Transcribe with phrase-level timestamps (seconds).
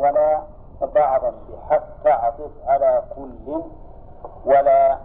[0.00, 0.42] ولا
[0.94, 3.62] بعضا بحتى عطف على كل
[4.44, 4.98] ولا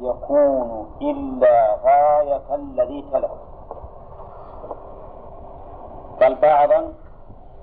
[0.00, 3.30] يكون إلا غاية الذي تلف
[6.20, 6.92] قال بعضا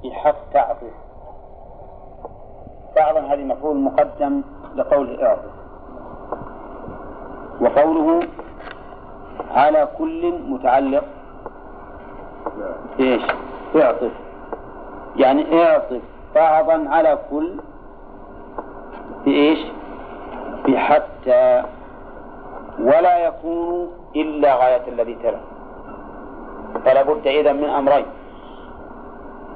[0.04, 0.94] بحتى عطف
[2.96, 4.42] بعضا هذه مفعول مقدم
[4.76, 5.52] لقوله اعطف
[7.62, 8.28] وقوله
[9.52, 11.04] على كل متعلق
[13.00, 13.24] إيش؟
[13.76, 14.12] اعطف.
[15.16, 16.02] يعني اعطف.
[16.36, 17.52] بعضا على كل
[19.26, 19.60] بإيش؟
[20.68, 21.64] بحتى
[22.80, 25.40] ولا يكون إلا غاية الذي تلا
[26.86, 28.06] فلا بد إذا من أمرين.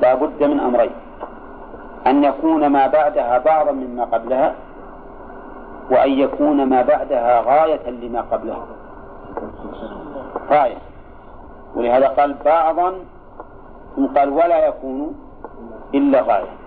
[0.02, 0.92] لا بد من أمرين.
[2.08, 4.56] أن يكون ما بعدها بعضا مما قبلها
[5.92, 8.66] وأن يكون ما بعدها غاية لما قبلها.
[10.50, 10.78] غاية.
[11.76, 12.94] ولهذا قال بعضا
[13.96, 15.16] ثم قال ولا يكون
[15.94, 16.59] إلا غاية.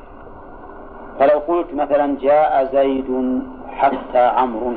[1.19, 4.73] فلو قلت مثلا جاء زيد حتى عمرو.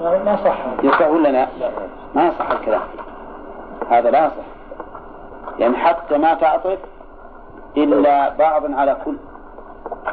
[0.00, 0.56] ما صح.
[0.82, 1.48] يصح ولا لا؟
[2.14, 2.80] ما يصح الكلام.
[3.90, 4.44] هذا لا يصح
[5.58, 6.78] يعني حتى ما تعطف
[7.76, 9.16] إلا بعضا على كل.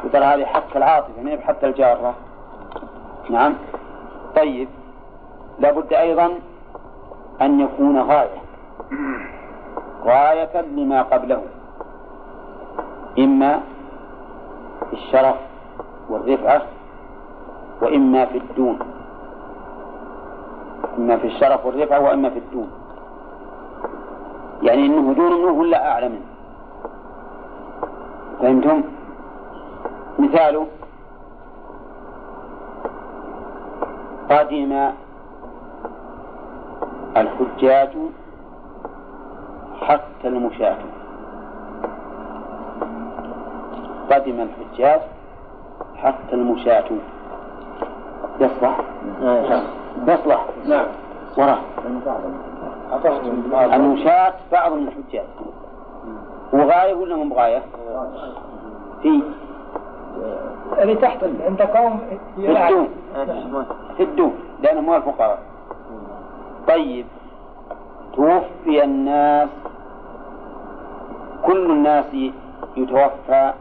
[0.04, 2.14] وترى هذه حتى العاطفة يعني حتى الجارة.
[3.30, 3.54] نعم.
[4.36, 4.68] طيب.
[5.58, 6.30] لابد أيضا
[7.42, 8.42] أن يكون غاية.
[10.04, 11.42] غاية لما قبله.
[13.18, 13.60] إما
[14.92, 15.34] في الشرف
[16.08, 16.62] والرفعة
[17.82, 18.78] وإما في الدون.
[20.98, 22.70] إما في الشرف والرفعة وإما في الدون.
[24.62, 26.26] يعني إنه دون منه ولا أعلى منه
[28.40, 28.82] فهمتم؟
[30.18, 30.66] مثاله
[34.30, 34.90] قدم
[37.16, 37.90] الحجاج
[39.80, 40.76] حتى المشاة.
[44.12, 45.00] قدم الحجاج
[45.96, 46.84] حتى المشاة.
[48.40, 48.80] يصلح؟
[50.06, 50.86] يصلح نعم.
[51.38, 51.58] وراه
[53.74, 54.34] المشاة.
[54.52, 55.26] بعض من الحجاج.
[56.52, 57.62] وغاية ولا مو بغاية؟
[59.02, 59.22] في
[60.78, 62.00] اللي تحت عند قوم
[62.36, 62.88] في الدون
[63.96, 65.38] في الدون لأنهم هو الفقراء.
[66.68, 67.06] طيب.
[68.16, 69.48] توفي الناس.
[71.42, 72.04] كل الناس
[72.76, 73.52] يتوفى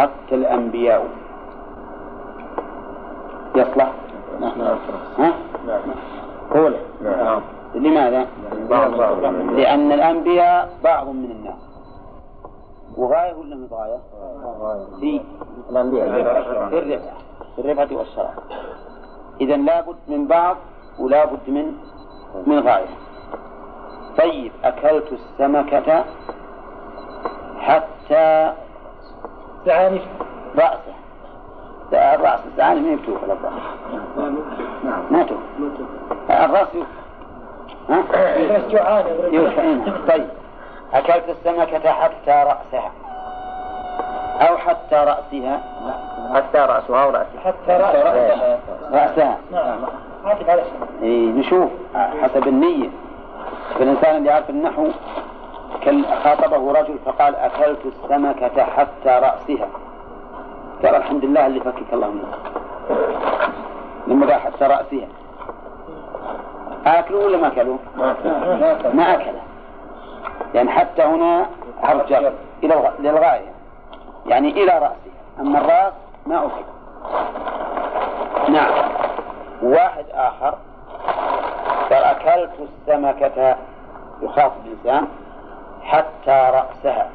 [0.00, 1.06] حتى الأنبياء.
[3.56, 3.92] يصلح؟
[5.18, 5.32] ها؟
[6.54, 6.74] قول
[7.74, 8.26] لماذا؟
[9.56, 11.54] لأن الأنبياء بعض من الناس.
[12.96, 13.98] وغاية ولا مش غاية؟
[15.00, 15.20] في
[15.70, 16.10] الأنبياء.
[16.10, 17.10] في الرفعة
[17.56, 18.30] في الرفعة والشرف
[19.40, 20.56] إذا لابد من بعض
[20.98, 21.72] ولا بد من
[22.46, 22.86] من غاية.
[24.18, 26.04] طيب أكلت السمكة
[27.58, 28.52] حتى
[29.66, 30.02] زعانف
[30.58, 30.94] رأسه.
[31.92, 33.52] الرأس الزعانف ما يفتوح ولا الرأس.
[35.10, 35.38] ما توف
[36.30, 36.68] الرأس
[39.32, 39.78] يوفى إيه.
[40.08, 40.28] طيب.
[40.94, 42.90] أكلت السمكة حتى رأسها؟
[44.40, 45.60] أو حتى رأسها؟
[46.34, 48.58] حتى رأسها ورأسها حتى رأسها.
[48.92, 49.38] رأسها.
[49.52, 49.78] نعم.
[51.02, 51.70] إيه نشوف.
[52.22, 52.88] حسب النية.
[53.78, 54.88] فالإنسان اللي يعرف النحو
[56.24, 59.68] خاطبه رجل فقال أكلت السمكة حتى رأسها.
[60.84, 62.32] قال الحمد لله اللي فكك الله منه
[64.06, 65.08] لما حتى رأسها.
[66.86, 67.78] أكلوا ولا ما أكلوا؟
[68.94, 69.40] ما أكله
[70.54, 71.46] يعني حتى هنا
[72.08, 73.52] جر إلى للغاية
[74.26, 75.92] يعني إلى رأسه أما الرأس
[76.26, 76.64] ما أكل.
[78.52, 78.72] نعم.
[79.62, 80.54] واحد آخر.
[81.90, 83.56] قال أكلت السمكة.
[84.22, 85.08] يخاطب الإنسان.
[85.90, 87.08] حتى رأسها.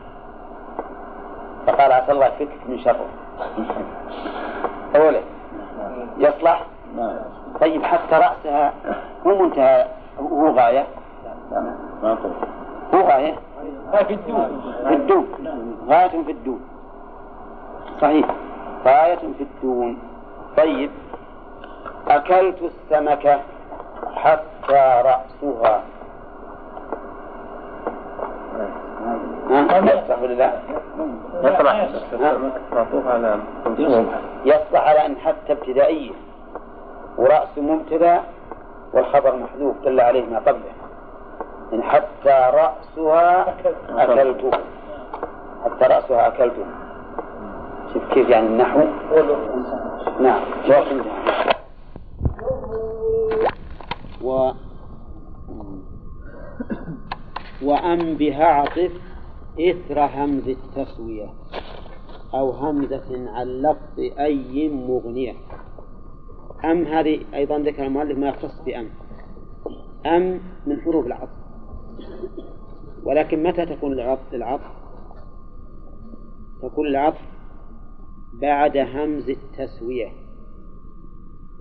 [1.67, 3.05] فقال عسى الله يفكك من شره.
[4.95, 5.19] أولا
[6.17, 6.65] يصلح؟
[7.61, 8.73] طيب حتى رأسها
[9.27, 9.87] هو منتهى
[10.19, 10.85] هو غاية؟
[12.93, 13.35] هو غاية؟
[14.07, 15.27] في الدون في الدون
[15.89, 16.59] غاية في الدون
[18.01, 18.25] صحيح.
[18.85, 19.97] غاية في الدون
[20.57, 20.91] طيب
[22.07, 23.39] أكلت السمكة
[24.15, 25.81] حتى رأسها.
[29.49, 30.53] يصلح ولا لا؟
[31.43, 32.37] يصلح؟
[32.73, 33.39] معطوف على
[34.45, 34.79] يصلح.
[34.87, 36.11] على أن حتى ابتدائية
[37.17, 38.21] ورأس مبتدأ
[38.93, 40.73] والخبر محذوف دل عليه ما قبله.
[41.73, 43.55] إن حتى رأسها
[43.89, 44.51] أكلته
[45.65, 46.65] حتى رأسها أكلته
[47.93, 48.79] شوف كيف يعني النحو.
[50.19, 50.41] نعم.
[54.21, 54.51] و
[57.63, 58.91] وأن بها عطف.
[59.59, 61.33] إثر همز التسوية
[62.33, 65.33] أو همزة عن لفظ أي مغنية.
[66.65, 68.89] أم هذه أيضا ذكر المؤلف ما يختص بأم.
[70.05, 71.29] أم من حروف العطف.
[73.03, 74.71] ولكن متى تكون العطف؟ العطف
[76.61, 77.21] تكون العطف
[78.41, 80.11] بعد همز التسوية.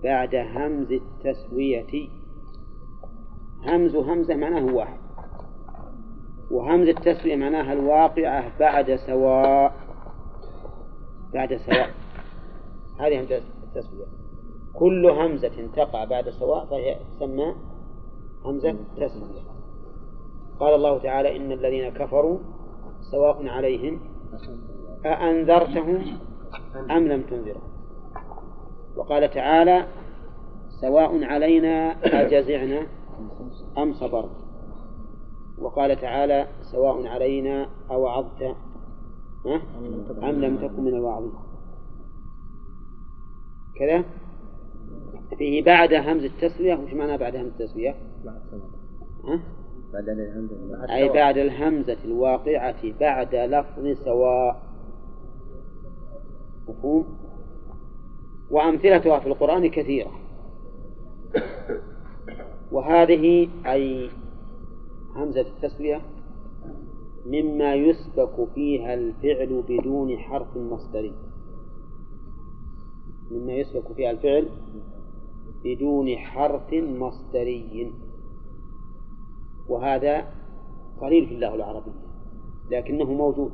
[0.03, 2.09] بعد همز التسوية.
[3.63, 5.04] همز همزة معناه واحد.
[6.51, 9.73] وهمز التسوية معناها الواقعة بعد سواء.
[11.33, 11.89] بعد سواء.
[12.99, 14.05] هذه همزة التسوية.
[14.73, 17.55] كل همزة تقع بعد سواء فهي تسمى
[18.45, 19.41] همزة تسوية.
[20.59, 22.37] قال الله تعالى إن الذين كفروا
[23.11, 23.99] سواء عليهم
[25.05, 26.01] أأنذرتهم
[26.91, 27.69] أم لم تنذرهم.
[28.95, 29.85] وقال تعالى
[30.81, 32.87] سواء علينا أجزعنا
[33.77, 34.44] أم صبرنا.
[35.61, 38.55] وقال تعالى سواء علينا أوعظت
[40.23, 41.31] أم لم تكن من الواعظين.
[43.79, 44.03] كذا؟
[45.37, 47.95] فيه بعد همز التسوية وش معنى بعد همز التسوية؟
[49.93, 54.61] بعد الهمزة أي بعد الهمزة الواقعة بعد لفظ سواء.
[56.67, 57.17] مفهوم؟
[58.51, 60.11] وأمثلتها في القرآن كثيرة.
[62.71, 64.09] وهذه أي
[65.15, 66.01] همزة التسوية
[67.25, 71.13] مما يسبك فيها الفعل بدون حرف مصدري
[73.31, 74.49] مما يسبك فيها الفعل
[75.63, 77.91] بدون حرف مصدري
[79.69, 80.27] وهذا
[81.01, 82.05] قليل في اللغة العربية
[82.71, 83.51] لكنه موجود.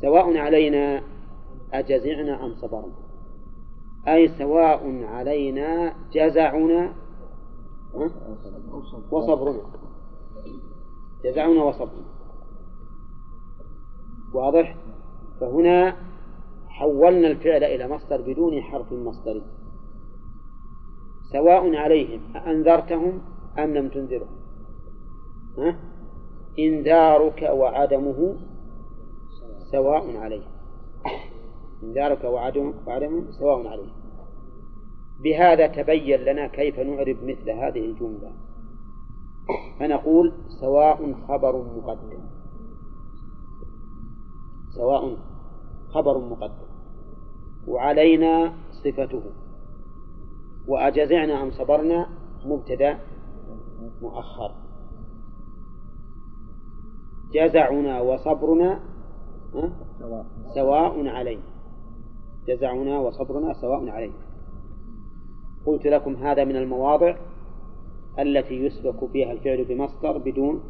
[0.00, 1.02] سواء علينا
[1.72, 2.94] أجزعنا أم صبرنا.
[4.08, 6.92] أي سواء علينا جزعنا
[9.10, 9.62] وصبرنا
[11.24, 12.06] جزعنا وصبرنا
[14.34, 14.76] واضح؟
[15.40, 15.96] فهنا
[16.68, 19.42] حولنا الفعل إلى مصدر بدون حرف مصدري.
[21.32, 23.20] سواء عليهم أأنذرتهم
[23.58, 24.36] أم لم تنذرهم.
[25.58, 25.76] ها؟
[26.58, 28.36] إنذارك وعدمه
[29.72, 30.52] سواء عليهم.
[31.82, 33.95] إنذارك وعدمه سواء عليهم.
[35.22, 38.32] بهذا تبين لنا كيف نعرب مثل هذه الجملة.
[39.80, 42.20] فنقول سواء خبر مقدم.
[44.76, 45.16] سواء
[45.88, 46.66] خبر مقدم.
[47.68, 48.52] وعلينا
[48.84, 49.22] صفته.
[50.68, 52.08] وأجزعنا أم صبرنا
[52.44, 52.98] مبتدأ
[54.02, 54.54] مؤخر.
[57.32, 58.80] جزعنا وصبرنا
[60.54, 61.08] سواء.
[61.08, 61.42] علينا
[62.48, 64.14] جزعنا وصبرنا سواء علينا
[65.66, 67.16] قلت لكم هذا من المواضع
[68.18, 70.60] التي يسبك فيها الفعل بمصدر بدون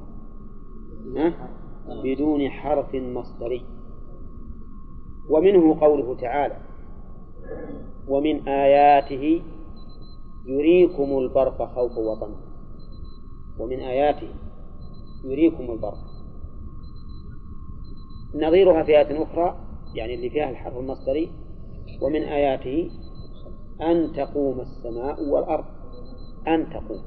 [2.05, 3.63] بدون حرف مصدري.
[5.31, 6.57] ومنه قوله تعالى
[8.09, 9.43] ومن آياته
[10.47, 12.41] يريكم البرق خوفا وطمعا
[13.59, 14.29] ومن آياته
[15.25, 15.99] يريكم البرق.
[18.35, 19.57] نظيرها في آية أخرى
[19.95, 21.31] يعني اللي فيها الحرف المصدري.
[22.03, 22.91] ومن آياته
[23.82, 25.64] أن تقوم السماء والأرض.
[26.49, 27.02] أن تقوم.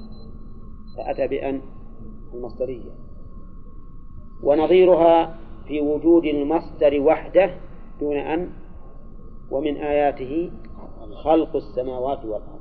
[0.98, 1.62] فأتى بأن
[2.34, 2.92] المصدرية.
[4.44, 5.38] ونظيرها
[5.68, 7.56] في وجود المصدر وحده
[8.00, 8.50] دون أن
[9.52, 10.52] ومن آياته
[11.24, 12.60] خلق السماوات والأرض.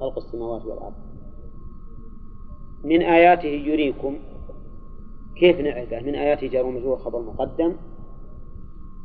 [0.00, 0.94] خلق السماوات والأرض.
[2.84, 4.16] من آياته يريكم.
[5.36, 7.76] كيف نعرفه؟ من آياته جار ومجرور خبر مقدم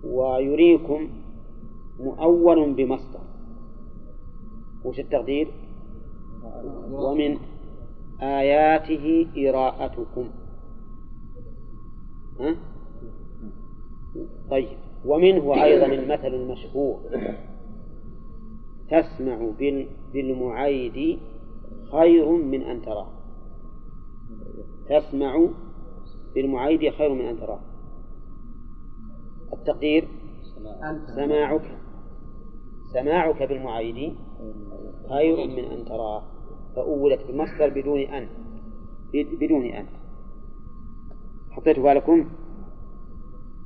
[0.04, 1.10] ويريكم
[2.00, 3.20] مؤول بمصدر.
[4.86, 5.48] وش التقدير؟
[6.92, 7.38] ومن
[8.22, 10.30] آياته إراءتكم.
[12.40, 12.56] ها؟
[14.52, 14.78] طيب.
[15.06, 17.00] ومنه أيضا المثل المشهور.
[18.90, 19.52] تسمع
[20.14, 21.20] بالمعيد
[21.92, 23.08] خير من أن تراه
[24.90, 25.48] تسمع
[26.36, 27.60] بالمعيد خير من أن تراه
[29.54, 30.08] التقدير؟
[31.16, 31.62] سماعك.
[32.94, 33.44] سماعك.
[33.44, 34.16] بالمعيد
[35.10, 36.24] خير من أن تراه
[36.76, 38.28] فأولت بالمصدر بدون أن
[39.14, 39.86] بدون أن.
[41.52, 42.30] حطيت بالكم؟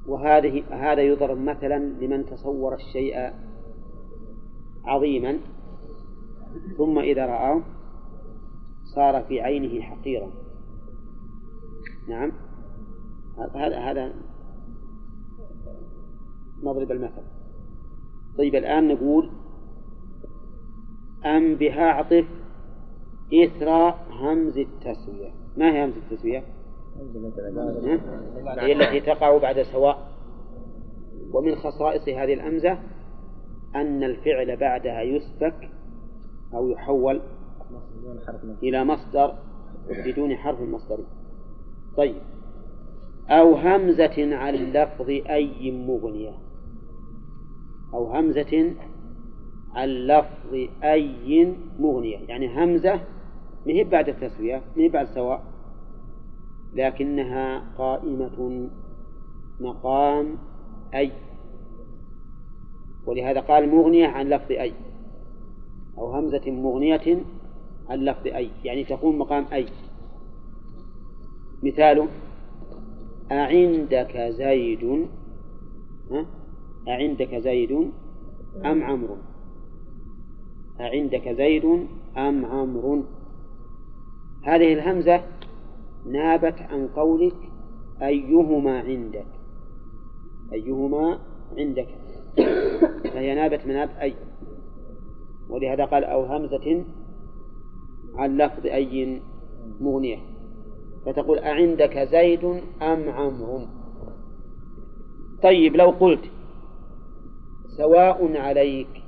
[0.08, 3.34] وهذه هذا يضرب مثلا لمن تصور الشيء
[4.86, 5.38] عظيما
[6.78, 7.62] ثم إذا رآه
[8.96, 10.32] صار في عينه حقيرا.
[12.10, 12.32] نعم.
[13.56, 14.14] هذا هذا
[16.64, 17.24] نضرب المثل.
[18.38, 19.30] طيب الآن نقول
[21.26, 22.26] أم بها عطف
[23.34, 25.32] إثر همز التسوية.
[25.58, 26.44] ما هي همز التسوية؟
[28.60, 30.12] هي التي تقع بعد سواء.
[31.34, 32.78] ومن خصائص هذه الأمزة
[33.76, 35.70] أن الفعل بعدها يسبك
[36.54, 37.22] أو يحول
[38.64, 39.36] إلى مصدر
[40.06, 41.06] بدون حرف مصدري
[41.98, 42.22] طيب.
[43.30, 46.34] أو همزة عن لفظ أي مغنية.
[47.94, 48.74] أو همزة
[49.76, 52.18] عن لفظ أي مغنية.
[52.18, 52.94] يعني همزة
[53.66, 55.44] ما هي بعد التسوية ما هي بعد سواء.
[56.74, 58.70] لكنها قائمة
[59.60, 60.38] مقام
[60.96, 61.12] أي.
[63.06, 64.74] ولهذا قال مغنية عن لفظ أي.
[65.98, 67.24] أو همزة مغنية
[67.90, 68.50] عن لفظ أي.
[68.64, 69.66] يعني تقوم مقام أي.
[71.64, 72.08] مثاله
[73.32, 75.08] أعندك زيد؟
[76.88, 77.72] أعندك زيد
[78.66, 79.18] أم عمرو؟
[80.82, 81.66] أعندك زيد
[82.18, 83.04] أم عمرو؟
[84.44, 85.24] هذه الهمزة
[86.06, 87.36] نابت عن قولك
[88.02, 89.26] أيهما عندك؟
[90.54, 91.20] أيهما
[91.58, 91.88] عندك؟
[93.14, 94.16] فهي نابت من أي.
[95.50, 96.84] ولهذا قال أو همزة
[98.16, 99.22] عن لفظ أي
[99.82, 100.18] مغنية.
[101.06, 102.44] فتقول أعندك زيد
[102.82, 103.62] أم عمرو؟
[105.44, 106.32] طيب لو قلت
[107.78, 109.01] سواء عليك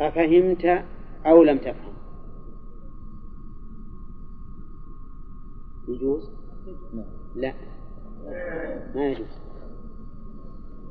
[0.00, 0.84] أفهمت
[1.26, 1.94] أو لم تفهم؟
[5.88, 6.30] يجوز؟
[7.36, 7.54] لا.
[8.94, 9.38] ما يجوز.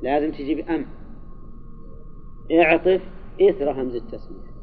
[0.01, 0.85] لازم تجيب أم.
[2.51, 3.01] اعطف
[3.41, 4.53] إثر همز التسمية.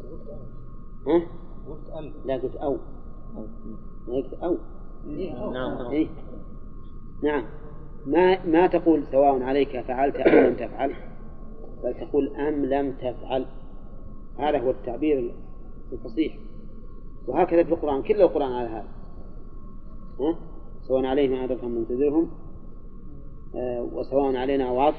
[1.07, 1.27] ها؟
[1.69, 2.79] قلت أم لا قلت أو.
[4.09, 4.59] قلت أو.
[5.53, 6.07] نعم؟
[7.23, 7.45] نعم.
[8.07, 10.95] ما ما تقول سواء عليك فعلت أو لم تفعل
[11.85, 13.47] بل تقول أم لم تفعل.
[14.49, 15.35] هذا هو التعبير
[15.93, 16.39] الفصيح.
[17.27, 18.89] وهكذا في القرآن كل القرآن على هذا.
[20.21, 20.37] ها؟
[20.83, 22.31] سواء عليهم أنذرتهم منتذرهم
[23.55, 24.97] آه وسواء علينا أوعظت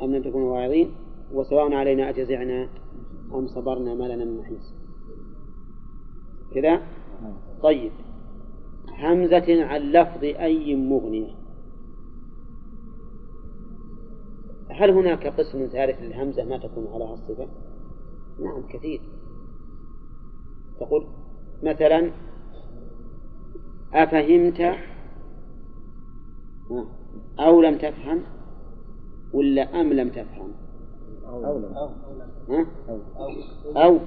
[0.00, 0.90] أم لم تكونوا واعظين.
[1.32, 2.68] وسواء علينا أجزعنا
[3.34, 4.74] أم صبرنا ما لنا من محيص.
[6.54, 6.82] كذا؟
[7.62, 7.92] طيب.
[8.98, 11.34] همزة عن لفظ أي مغنية؟
[14.70, 17.48] هل هناك قسم ثالث للهمزة ما تكون على الصفة؟
[18.38, 19.00] نعم كثير.
[20.80, 21.06] تقول
[21.62, 22.10] مثلا
[23.94, 24.78] أفهمت؟ ها،
[27.40, 28.22] أو لم تفهم؟
[29.32, 30.52] ولا أم لم تفهم؟
[31.26, 31.74] أو لم.
[32.48, 32.98] ها؟ أو.
[33.76, 33.98] أو.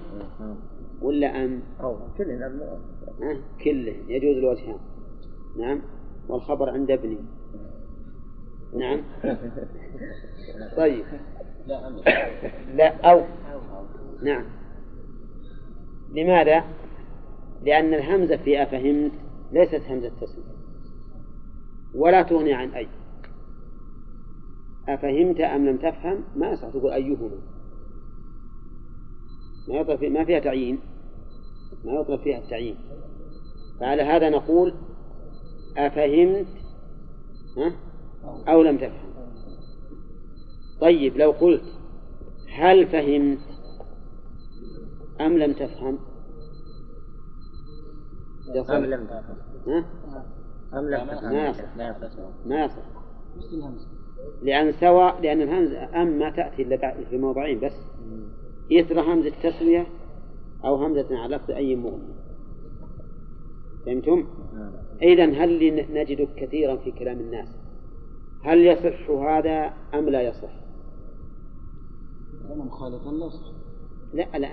[1.02, 1.98] ولا أم؟ أو؟
[3.64, 4.78] كله يجوز الوجهان.
[5.58, 5.82] نعم.
[6.30, 7.18] والخبر عند ابني.
[8.74, 9.02] نعم.
[10.78, 11.06] طيب.
[11.68, 11.96] لا أم.
[12.76, 13.22] لا أو.
[14.22, 14.46] نعم.
[16.12, 16.64] لماذا؟
[17.64, 19.12] لأن الهمزة في أفهمت
[19.52, 20.52] ليست همزة تسمية.
[21.96, 22.88] ولا تغني عن أي.
[24.90, 27.30] أفهمت أم لم تفهم؟ ما يصح تقول أيهما.
[29.68, 30.80] ما يطلب في ما فيها تعيين.
[31.86, 32.76] ما يطلب فيها التعيين.
[33.80, 34.74] فعلى هذا نقول
[35.78, 36.48] أفهمت
[37.58, 37.76] ها؟
[38.48, 39.12] أو لم تفهم.
[40.82, 41.64] طيب لو قلت
[42.50, 43.51] هل فهمت؟
[45.26, 45.98] أم لم تفهم.
[48.78, 49.38] أم لم تفهم
[49.68, 49.86] ها؟
[50.80, 51.78] أم لم تفهم ما يصح.
[52.46, 52.82] ما يصح
[54.44, 57.74] لأن سواء لأن الهمزة أم ما تأتي إلا بعد- في موضعين بس
[58.72, 59.88] إثر همزة تسوية
[60.66, 62.14] أو همزة على لفظ أي مغني
[63.86, 64.28] فهمتم؟
[65.02, 67.48] إذا هل نجد كثيرا في كلام الناس
[68.44, 70.54] هل يصح هذا أم لا يصح؟
[72.46, 73.52] أنا مخالفا لا يصح
[74.14, 74.50] لا لا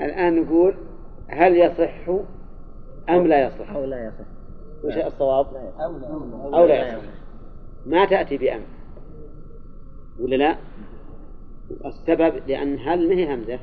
[0.00, 0.74] الآن نقول
[1.28, 2.08] هل يصح
[3.08, 4.26] أم لا يصح؟ أو لا يصح
[4.84, 5.46] وش الصواب؟
[5.80, 7.02] أو لا أو لا يصح
[7.86, 8.62] ما تأتي بأم
[10.20, 10.56] ولا لا؟
[11.84, 13.58] السبب لأن هل ما هي همزة؟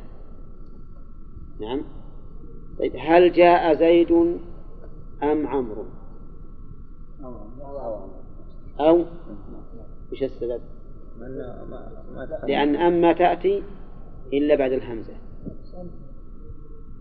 [1.62, 1.82] نعم
[2.80, 4.12] طيب هل جاء زيد
[5.24, 5.86] أم عمرو؟
[8.80, 9.06] أو
[10.12, 10.62] وش السبب؟
[12.48, 13.64] لأن أم ما تأتي
[14.34, 15.14] إلا بعد الهمزة.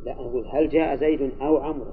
[0.05, 1.93] لا أقول هل جاء زيد أو عمرو؟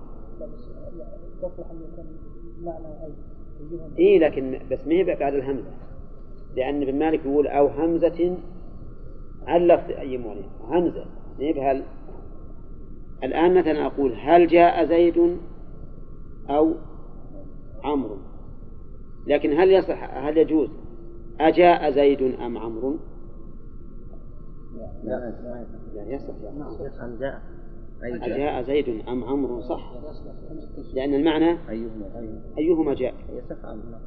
[3.98, 5.72] إيه لكن بس ما بعد الهمزة.
[6.56, 8.38] لأن ابن مالك يقول أو همزة
[9.68, 11.06] لفظ أي مولد همزة.
[11.40, 11.84] بهل
[13.24, 15.38] الآن مثلا أقول هل جاء زيد
[16.50, 16.76] أو
[17.84, 18.18] عمرو؟
[19.28, 20.70] لكن هل يصح هل يجوز
[21.40, 23.00] أجاء زيد أم عمرو؟
[25.04, 25.34] لا
[26.16, 26.82] يصح لا يصح.
[26.82, 27.42] يفهم جاء.
[28.04, 29.94] أجاء زيد أم عمرو صح.
[30.94, 32.94] لأن المعنى أيهما أيهما.
[32.94, 33.14] جاء.
[33.34, 34.00] يصح لا؟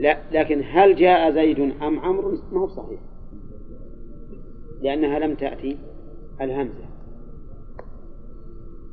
[0.00, 3.00] لا لكن هل جاء زيد أم عمرو؟ ما هو صحيح
[4.82, 5.78] لأنها لم تأتي
[6.40, 6.84] الهمزة.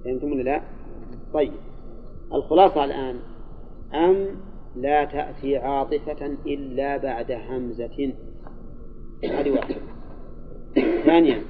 [0.06, 0.62] فهمتم ولا لا؟
[1.34, 1.54] طيب.
[2.34, 3.20] الخلاصة الآن.
[3.94, 4.28] أم
[4.76, 8.14] لا تأتي عاطفة إلا بعد همزة.
[9.24, 9.76] هذه واحدة.
[11.06, 11.42] ثانيا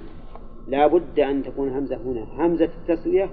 [0.68, 2.26] لا بد أن تكون همزة هنا.
[2.38, 3.30] همزة التسوية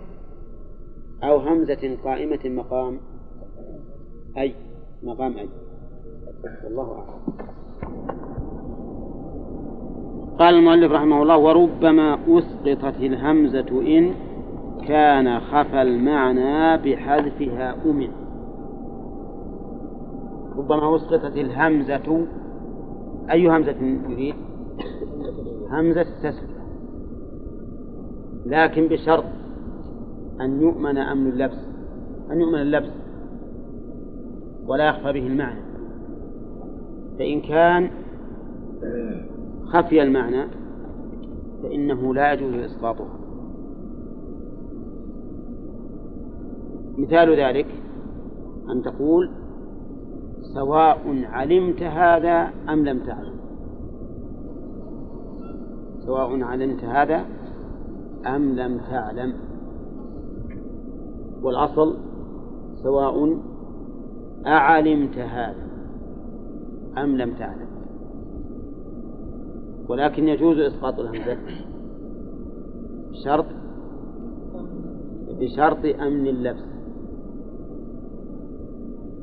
[1.23, 2.99] أو همزة قائمة مقام
[4.39, 4.55] أي
[5.03, 5.49] مقام أي.
[6.65, 7.39] والله أعلم.
[10.39, 14.15] قال المؤلف رحمه الله وربما أسقطت الهمزة إن
[14.89, 18.11] كان خفى المعنى بحذفها أمن.
[20.59, 22.27] ربما أسقطت الهمزة
[23.31, 23.77] أي همزة
[24.09, 24.35] يريد؟
[25.71, 26.59] همزة التسوية
[28.47, 29.25] لكن بشرط
[30.41, 31.59] أن يؤمن أمن اللبس
[32.31, 32.91] أن يؤمن اللبس
[34.67, 35.61] ولا يخفى به المعنى.
[37.19, 37.91] فإن كان
[39.65, 40.45] خفي المعنى
[41.63, 43.19] فإنه لا يجوز إسقاطها.
[46.99, 47.67] مثال ذلك
[48.71, 49.31] أن تقول
[50.55, 53.38] سواء علمت هذا أم لم تعلم.
[56.09, 57.25] سواء علمت هذا
[58.27, 59.33] أم لم تعلم.
[61.43, 61.97] والأصل
[62.83, 63.39] سواء
[64.47, 65.69] أعلمت هذا
[66.99, 67.69] أم لم تعلم.
[69.89, 71.37] ولكن يجوز إسقاط الهمزة.
[73.11, 73.47] بشرط
[75.41, 76.65] بشرط أمن اللبس.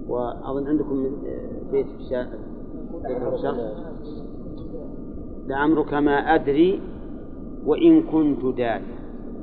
[0.08, 1.12] وأظن عندكم
[1.72, 2.28] بيت في الشرط؟
[5.48, 6.82] لعمرك ما أدري
[7.66, 8.82] وإن كنت داري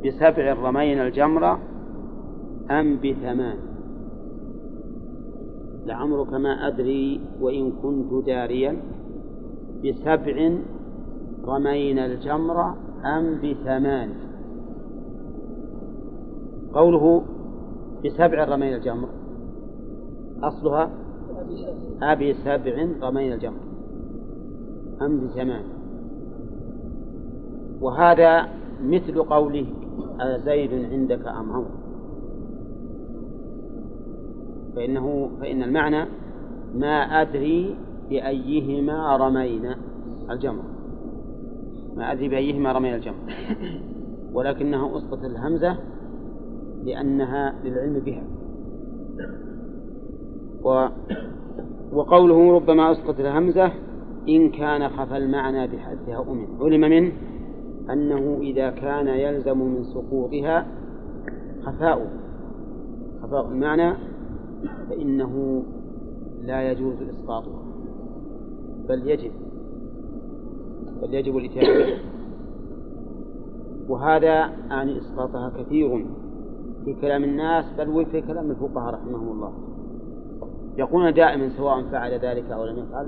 [0.06, 1.58] بسبع رمين الجمرة
[2.70, 3.56] أم بثمان.
[5.86, 8.76] لعمرك ما أدري وإن كنت داريا
[9.84, 10.52] بسبع
[11.44, 14.10] رمين الجمرة أم بثمان.
[16.74, 17.22] قوله
[18.04, 19.08] بسبع رمين الجمر
[20.42, 20.90] أصلها
[22.02, 23.60] أبي سبع رمين الجمر
[25.02, 25.81] أم بثمان.
[27.82, 28.48] وهذا
[28.82, 29.66] مثل قوله
[30.44, 31.64] زيد عندك أم عمرو
[34.76, 36.06] فإنه فإن المعنى
[36.74, 37.76] ما أدري
[38.10, 39.76] بأيهما رمينا
[40.30, 40.62] الجمر
[41.96, 43.14] ما أدري بأيهما رمينا الجمر
[44.32, 45.76] ولكنها أسقط الهمزة
[46.84, 48.24] لأنها للعلم بها.
[50.64, 50.88] و
[51.92, 53.72] وقوله ربما أسقط الهمزة
[54.28, 57.12] إن كان خفى المعنى بحذفها أمن علم منه
[57.90, 60.66] أنه إذا كان يلزم من سقوطها
[61.62, 62.10] خفاء.
[63.22, 63.94] خفاء المعنى
[64.88, 65.62] فإنه
[66.42, 67.62] لا يجوز إسقاطها.
[68.88, 69.30] بل يجب.
[71.02, 71.98] بل يجب الإتيان
[73.88, 76.06] وهذا أعني إسقاطها كثير
[76.84, 79.52] في كلام الناس بل في كلام الفقهاء رحمهم الله.
[80.78, 83.06] يقولون دائما سواء فعل ذلك أو لم يفعل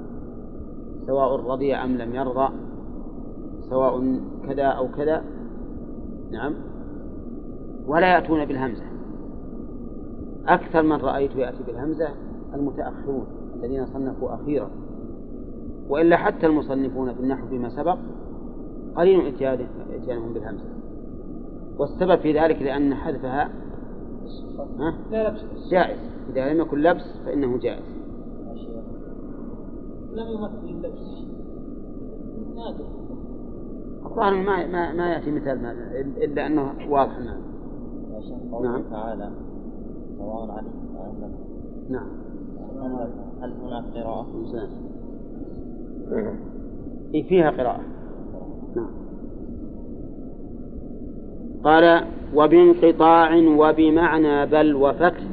[1.06, 2.48] سواء رضي أم لم يرضى
[3.70, 5.24] سواء كذا أو كذا.
[6.30, 6.54] نعم.
[7.86, 8.84] ولا يأتون بالهمزة.
[10.46, 12.08] أكثر من رأيت يأتي بالهمزة
[12.54, 14.70] المتأخرون الذين صنفوا أخيرا.
[15.88, 17.98] وإلا حتى المصنفون في النحو فيما سبق
[18.96, 20.64] قليل إتيانهم بالهمزة.
[21.78, 23.50] والسبب في ذلك لأن حذفها
[25.70, 25.98] جائز.
[26.30, 27.84] إذا لم يكن لبس فإنه جائز.
[30.12, 31.24] لم يمثل اللبس
[32.56, 33.03] نادر.
[34.06, 35.72] الظاهر ما ما ما يأتي مثال ما
[36.16, 37.18] إلا أنه واضح.
[37.18, 37.40] نعم.
[38.62, 38.82] نعم.
[38.90, 39.30] تعالى
[40.18, 41.34] سواء عليك أم لم
[41.88, 42.06] نعم.
[43.42, 44.26] هل هناك قراءة؟
[47.14, 47.80] إيه فيها قراءة.
[48.76, 48.90] نعم.
[51.64, 55.24] قال وبانقطاع وبمعنى بل وفتح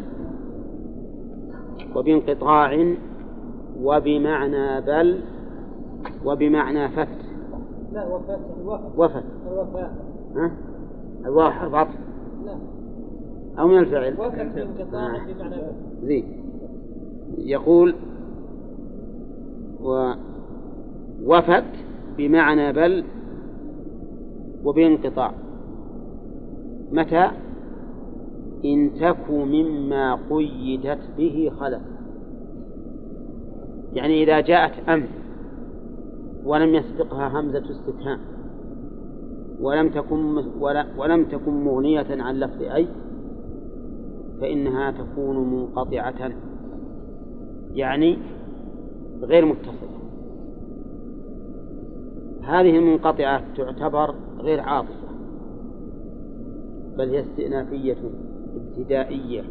[1.95, 2.95] وبانقطاع
[3.81, 5.19] وبمعنى بل
[6.25, 7.20] وبمعنى فتح
[7.93, 8.39] لا وفاة.
[8.61, 9.89] الوفاة وفت الوفاة.
[10.35, 10.51] ها؟
[11.25, 11.95] الواو حرف عطف
[12.45, 12.57] لا.
[13.59, 14.13] أو من الفعل.
[14.13, 15.71] وفاة بل.
[16.03, 16.25] زين
[17.37, 17.95] يقول
[19.83, 20.11] و
[21.25, 21.63] وفت
[22.17, 23.03] بمعنى بل
[24.63, 25.31] وبانقطاع.
[26.91, 27.31] متى؟
[28.65, 31.81] إن تك مما قيدت به خلف
[33.93, 35.03] يعني إذا جاءت أم
[36.45, 38.19] ولم يسبقها همزة استفهام.
[39.61, 40.43] ولم تكن
[40.97, 42.87] ولم تكن مغنية عن لفظ أي
[44.41, 46.31] فإنها تكون منقطعة.
[47.73, 48.17] يعني
[49.21, 49.91] غير متصلة.
[52.43, 55.11] هذه المنقطعة تعتبر غير عاطفة
[56.97, 57.97] بل هي استئنافية
[58.55, 59.43] ابتدائية.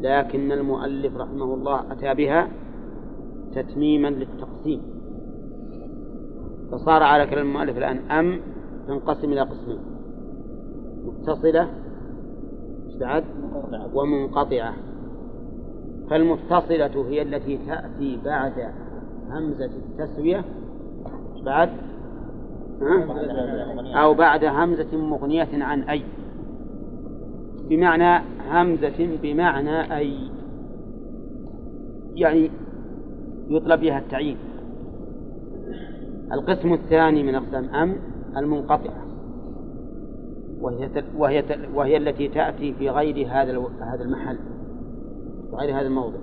[0.00, 2.48] لكن المؤلف رحمه الله أتى بها
[3.54, 4.93] تتميما للتقسيم.
[6.74, 8.40] فصار على كلام المؤلف الآن أم
[8.88, 9.78] تنقسم إلى قسمين.
[11.04, 11.68] متصلة.
[13.00, 13.24] بعد؟
[13.94, 14.74] ومنقطعة.
[16.10, 18.52] فالمتصلة هي التي تأتي بعد
[19.30, 20.44] همزة التسوية.
[21.44, 21.70] بعد؟
[23.96, 26.02] أو بعد همزة مغنية عن أي.
[27.68, 30.18] بمعنى همزة بمعنى أي.
[32.14, 32.50] يعني
[33.48, 34.36] يطلب بها التعيين.
[36.32, 37.96] القسم الثاني من أقسام أم
[38.36, 39.04] المنقطعة.
[40.60, 44.38] وهي وهي وهي التي تأتي في غير هذا هذا المحل
[45.52, 46.18] غير هذا الموضع.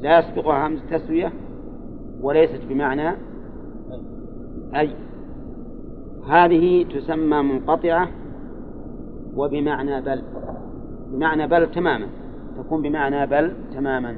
[0.00, 1.32] لا يسبقها همزة تسوية
[2.22, 3.16] وليست بمعنى
[4.76, 4.90] أي.
[6.28, 8.08] هذه تسمى منقطعة
[9.36, 10.22] وبمعنى بل.
[11.12, 12.06] بمعنى بل تماما.
[12.58, 14.16] تكون بمعنى بل تماما.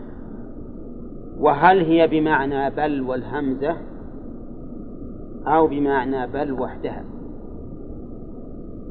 [1.38, 3.76] وهل هي بمعنى بل والهمزة؟
[5.46, 7.04] أو بمعنى بل وحدها.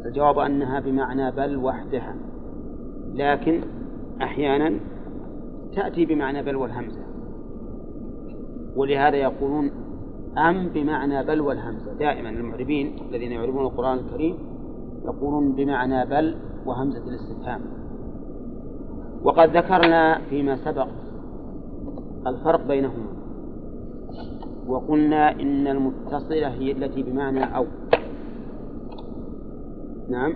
[0.05, 2.15] الجواب أنها بمعنى بل وحدها.
[3.13, 3.61] لكن
[4.21, 4.79] أحيانا
[5.75, 7.01] تأتي بمعنى بل والهمزة.
[8.75, 9.71] ولهذا يقولون
[10.37, 11.93] أم بمعنى بل والهمزة.
[11.93, 14.37] دائما المعربين الذين يعربون القرآن الكريم
[15.05, 16.35] يقولون بمعنى بل
[16.65, 17.61] وهمزة الاستفهام.
[19.23, 20.87] وقد ذكرنا فيما سبق
[22.27, 23.13] الفرق بينهما.
[24.67, 27.65] وقلنا إن المتصلة هي التي بمعنى أو.
[30.09, 30.33] نعم.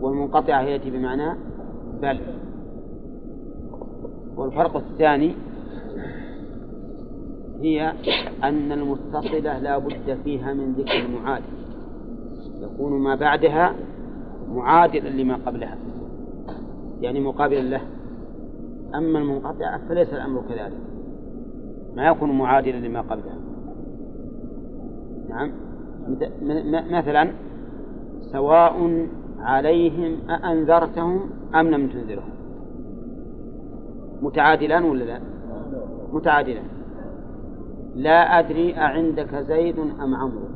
[0.00, 1.36] والمنقطعة هي التي بمعنى
[2.02, 2.20] بل.
[4.36, 5.34] والفرق الثاني
[7.60, 7.92] هي
[8.44, 11.44] أن المتصلة لا بد فيها من ذكر المعادل.
[12.62, 13.74] يكون ما بعدها
[14.54, 15.78] معادلا لما قبلها.
[17.00, 17.80] يعني مقابلا له.
[18.94, 20.95] أما المنقطعة فليس الأمر كذلك.
[21.96, 23.36] ما يكون معادلا لما قبلها
[25.28, 25.52] نعم.
[26.90, 27.30] مثلا
[28.32, 29.06] سواء
[29.38, 31.20] عليهم أأنذرتهم
[31.54, 32.30] أم لم تنذرهم.
[34.22, 35.20] متعادلان ولا لا؟
[36.12, 36.64] متعادلان.
[37.94, 40.48] لا أدري أعندك زيد أم عمرو.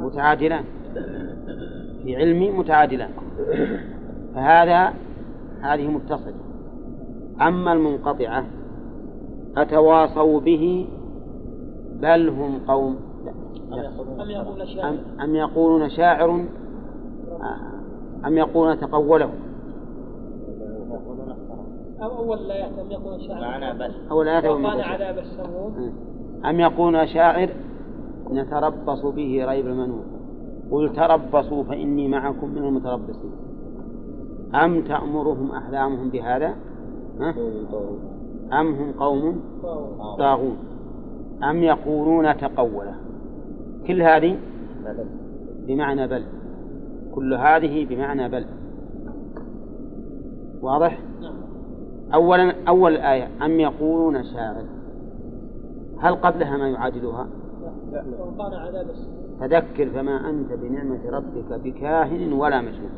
[0.00, 0.64] متعادلان.
[2.02, 3.10] في علمي متعادلان.
[4.34, 4.92] فهذا
[5.60, 6.34] هذه متصلة.
[7.40, 8.44] أما المنقطعة
[9.62, 10.86] أتواصوا به
[12.00, 12.96] بل هم قوم
[14.84, 16.44] أم, أم يقولون شاعر؟
[18.26, 19.30] أم يقولون تقوله؟
[22.02, 24.28] أو أول لا أم يقولون شاعر؟ معنى بل أول
[24.80, 25.92] عذاب السموم
[26.44, 27.48] أم يقولون شاعر؟
[28.30, 30.04] نتربص به ريب المنون
[30.70, 33.32] قل تربصوا فإني معكم من المتربصين.
[34.54, 36.54] أم تأمرهم أحلامهم بهذا؟
[37.20, 37.34] ها؟
[38.52, 39.40] أم هم قوم
[40.18, 40.56] طاغون؟
[41.50, 42.94] أم يقولون تقوله.
[43.86, 44.36] كل هذه
[45.66, 46.24] بمعنى بل.
[47.14, 48.44] كل هذه بمعنى بل.
[50.62, 50.98] واضح؟
[52.14, 54.64] أولا أول الآية أم يقولون شاعر.
[56.00, 57.26] هل قبلها ما يعادلها؟
[58.38, 62.90] عذاب السموم فذكر فما أنت بنعمة ربك بكاهن ولا مجنون.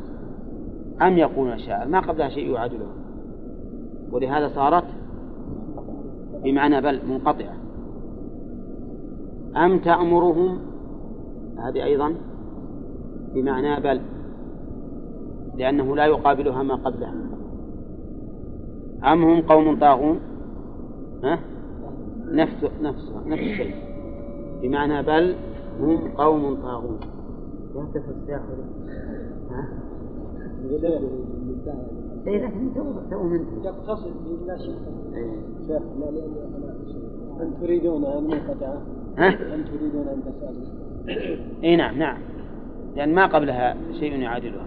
[1.01, 1.87] أم يقولون شاعر.
[1.87, 2.93] ما قبلها شيء يعادلها.
[4.11, 4.83] ولهذا صارت
[6.43, 7.53] بمعنى بل منقطعة
[9.55, 10.59] أم تأمرهم
[11.57, 12.15] هذه أيضا
[13.33, 14.01] بمعنى بل
[15.57, 17.13] لأنه لا يقابلها ما قبلها
[19.03, 20.19] أم هم قوم طاغون
[21.23, 21.39] ها؟
[22.31, 23.75] نفس نفس نفس الشيء
[24.61, 25.35] بمعنى بل
[25.79, 26.99] هم قوم طاغون
[31.65, 34.11] لا؟ اي لكن تو تو من يقتصد
[34.47, 34.75] لا شيء.
[35.15, 35.31] إيه.
[35.67, 35.81] شيخ
[37.41, 38.81] أن تريدون أن منقطعة
[39.17, 42.17] ها؟ أن تريدون أن تسألوا؟ اي نعم نعم.
[42.95, 44.65] لأن ما قبلها شيء يعادلها.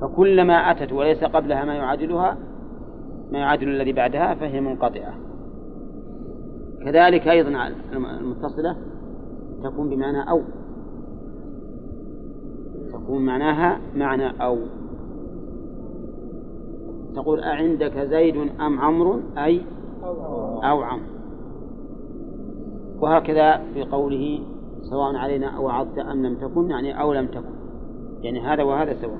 [0.00, 2.36] فكلما أتت وليس قبلها ما يعادلها
[3.32, 5.14] ما يعادل الذي بعدها فهي منقطعة.
[6.84, 8.76] كذلك أيضا المتصلة
[9.64, 10.42] تكون بمعنى أو.
[12.92, 14.58] تكون معناها معنى أو.
[17.14, 19.60] تقول أعندك زيد أم عمرو؟ أي
[20.64, 21.06] أو عمرو.
[23.00, 24.40] وهكذا في قوله
[24.82, 27.54] سواء علينا أو وعظت أم لم تكن يعني أو لم تكن.
[28.22, 29.18] يعني هذا وهذا سواء.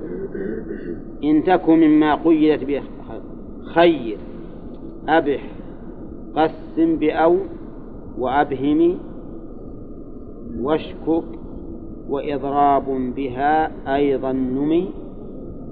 [1.25, 2.83] إن تكن مما قيدت به
[3.75, 4.19] خير.
[5.09, 5.51] أبح
[6.37, 7.37] قسم بأو
[8.19, 8.99] وأبهم
[10.61, 11.25] واشكك
[12.09, 15.02] وإضراب بها أيضا نمي.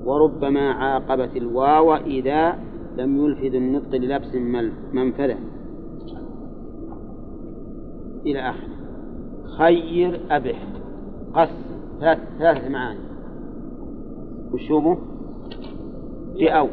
[0.04, 2.58] وربما عاقبت الواو إذا
[2.96, 4.34] لم يلفظ النطق للبس
[4.92, 5.36] منفذة.
[8.26, 8.68] إلى آخره
[9.58, 10.66] خير أبح.
[11.34, 11.52] قسم
[12.00, 13.00] ثلاث ثلاثة معاني.
[14.52, 14.98] وشوبه
[16.38, 16.68] بأو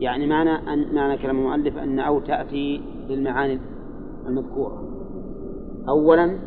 [0.00, 3.58] يعني معنى أن معنى كلام المؤلف أن أو تأتي للمعاني
[4.26, 4.82] المذكورة.
[5.88, 6.38] أولا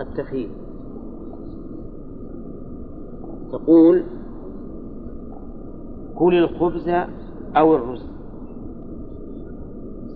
[0.00, 0.50] التخيير.
[3.52, 4.04] تقول
[6.20, 6.88] كل الخبز
[7.56, 8.06] أو الرز.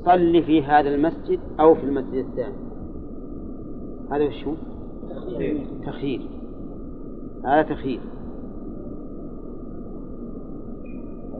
[0.04, 2.54] صل في هذا المسجد أو في المسجد الثاني.
[4.10, 4.54] هذا وش هو؟
[5.86, 6.20] تخيير.
[7.44, 8.00] هذا تخيير.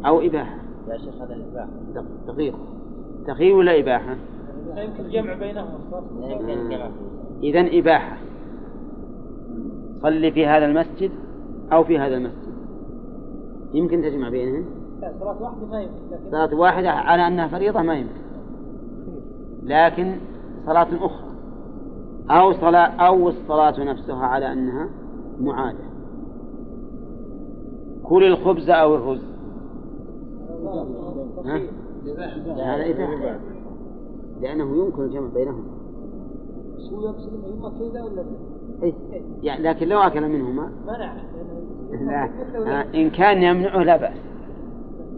[0.07, 0.59] أو إباحة.
[0.89, 1.71] يا شيخ هذا الإباحة.
[2.29, 2.55] تخيير.
[3.27, 4.17] تخيير ولا إباحة؟
[4.77, 5.79] يمكن الجمع بينهما
[6.21, 6.91] الجمع
[7.43, 8.17] إذن إباحة.
[10.03, 11.11] صلي في هذا المسجد
[11.73, 12.44] أو في هذا المسجد.
[13.75, 14.65] يمكن تجمع بينهم
[15.01, 18.25] لا صلاة واحدة ما يمكن صلاة واحدة على أنها فريضة ما يمكن.
[19.63, 20.17] لكن
[20.67, 21.29] صلاة أخرى
[22.31, 24.89] أو صلاة أو الصلاة نفسها على أنها
[25.41, 25.85] معادة.
[28.05, 29.23] كل الخبز أو الرز.
[31.45, 31.61] ها؟
[32.57, 33.39] هذا إباحة
[34.43, 35.65] لأنه يمكن الجمع بينهما.
[36.91, 38.25] شو يقصد يبغى كذا ولا
[38.83, 38.95] إيه؟
[39.43, 41.15] يعني لكن لو أكل منهما منع.
[42.09, 44.19] لا آه، إن كان يمنعه لا بأس.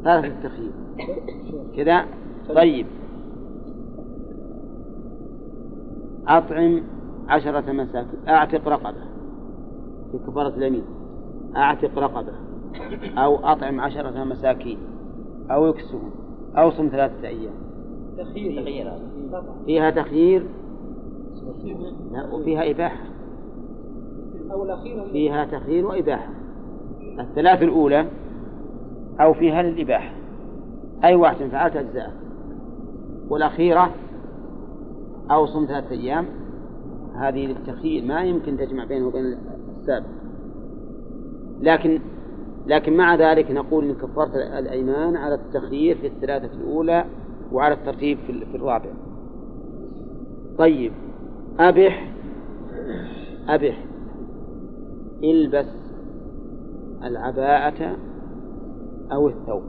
[0.05, 0.73] صار في التخيير
[1.77, 2.05] كذا.
[2.55, 2.87] طيب.
[6.29, 6.83] أطعم
[7.29, 8.95] عشرة مساكين أعتق رقبة.
[10.13, 10.85] في كفارة اليمين.
[11.57, 12.33] أعتق رقبة.
[13.19, 14.79] أو أطعم عشرة مساكين.
[15.51, 16.11] أو يكسهم
[16.57, 17.55] أو صم ثلاثة أيام.
[18.19, 18.63] تخيير.
[18.63, 18.89] تخيير.
[18.89, 19.55] هذا.
[19.67, 20.47] فيها تخيير.
[22.13, 23.05] لا وفيها إباحة.
[25.13, 26.46] فيها تخيير وإباحة.
[27.19, 28.07] الثلاث الأولى
[29.21, 30.13] أو فيها للإباحة
[31.05, 32.13] أي واحد فعلت أجزاء.
[33.29, 33.91] والأخيرة
[35.31, 36.27] أو صم ثلاثة أيام.
[37.15, 39.39] هذه للتخيير ما يمكن تجمع بينه وبين
[39.81, 40.07] السابق.
[41.61, 42.01] لكن
[42.67, 47.05] لكن مع ذلك نقول إن كفاره الأيمان على التخيير في الثلاثة الأولى
[47.53, 48.91] وعلى الترتيب في الرابع.
[50.59, 50.93] طيب
[51.59, 52.13] أبح
[53.49, 53.85] أبح.
[55.25, 55.86] إلبس
[57.05, 57.97] العباءة
[59.13, 59.63] أو الثوب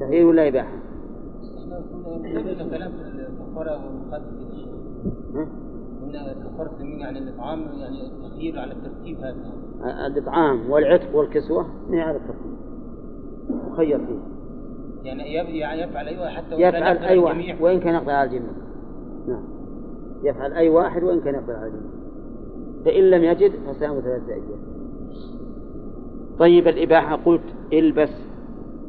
[0.00, 0.78] تخيير ولا إباحة؟
[2.70, 3.80] كلام في الكفارة؟
[6.02, 12.52] قلنا كفارة اليمين الإطعام يعني التخيير على الترتيب هذا الإطعام والعتق والكسوة ما على الترتيب
[13.70, 14.18] مخير فيه
[15.04, 15.34] يعني
[15.82, 17.18] يفعل أيوة حتى يفعل أي.
[17.18, 18.52] واحد وإن كان يقدر على الجميع
[19.28, 19.44] نعم
[20.22, 22.01] يفعل أي واحد وإن كان يقدر على الجميع
[22.84, 24.62] فإن لم يجد فصيام ثلاثة أيام.
[26.38, 28.14] طيب الإباحة قلت البس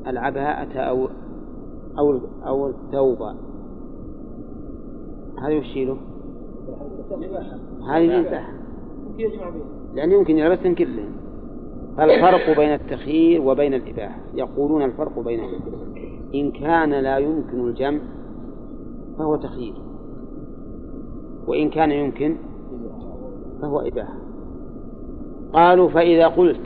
[0.08, 1.10] العباءة أو
[2.00, 3.22] أو أو الثوب
[5.44, 5.98] هذا وش له؟
[7.90, 8.54] هذه الإباحة.
[9.94, 11.12] لأنه يمكن يلبسهم كلهم
[11.98, 14.20] فالفرق بين التخيير وبين الإباحة.
[14.34, 15.60] يقولون الفرق بينهما
[16.36, 18.00] إن كان لا يمكن الجمع
[19.18, 19.74] فهو تخيير.
[21.48, 22.36] وإن كان يمكن
[23.64, 24.14] فهو إباحة
[25.54, 26.60] قالوا فإذا قلت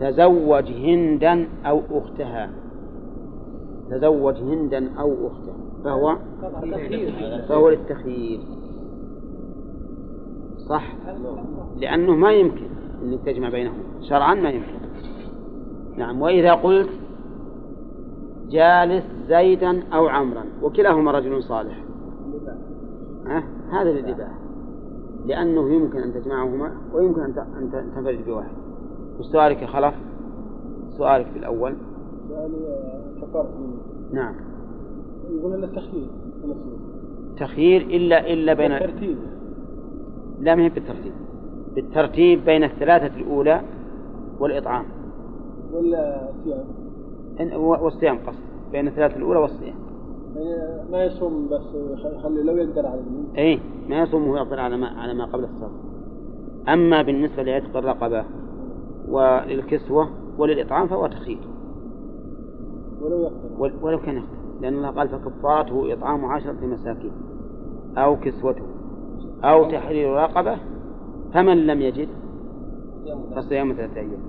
[0.00, 2.50] تزوج هندا أو أختها.
[3.90, 5.54] تزوج هندا أو أختها.
[5.84, 6.16] فهو
[7.48, 8.40] فهو للتخيير.
[10.68, 10.92] صح؟
[11.76, 12.66] لأنه ما يمكن
[13.02, 13.82] أنك تجمع بينهما.
[14.00, 14.80] شرعا ما يمكن.
[15.96, 16.90] نعم وإذا قلت
[18.48, 21.84] جالس زيدا أو عمرا وكلاهما رجل صالح.
[23.26, 23.42] أه؟
[23.72, 24.49] هذا للإباحة
[25.26, 28.50] لأنه يمكن أن تجمعهما ويمكن أن تنفرد بواحد.
[29.18, 29.94] وسؤالك يا خلف؟
[30.98, 31.74] سؤالك في الأول.
[32.28, 33.78] سؤالي اليمين
[34.12, 34.34] نعم.
[35.30, 36.08] يقول لنا التخيير.
[37.38, 39.16] تخيير إلا إلا بين ترتيب
[40.40, 41.12] لا ما هي بالترتيب.
[41.74, 43.60] بالترتيب بين الثلاثة الأولى
[44.40, 44.84] والإطعام.
[45.72, 46.64] ولا صيام
[47.38, 48.38] إن- و- والصيام قصد.
[48.72, 49.74] بين الثلاثة الأولى والصيام.
[50.36, 51.60] يعني ما يصوم بس
[52.02, 55.44] يخلي لو يقدر على اليمين أي ما يصوم وهو يقدر على ما على ما قبل
[55.44, 55.70] الصلاة
[56.68, 58.24] أما بالنسبة لعتق الرقبة
[59.08, 61.38] وللكسوة وللإطعام فهو تخيير.
[63.02, 63.48] ولو يقدر.
[63.58, 64.28] ول- ولو كان يقدر.
[64.60, 67.12] لأن الله قال فكفارته إطعام عشرة مساكين.
[67.96, 68.62] أو كسوته.
[69.44, 70.56] أو تحرير رقبة
[71.34, 72.08] فمن لم يجد
[73.36, 74.20] فصيام ثلاثة أيام.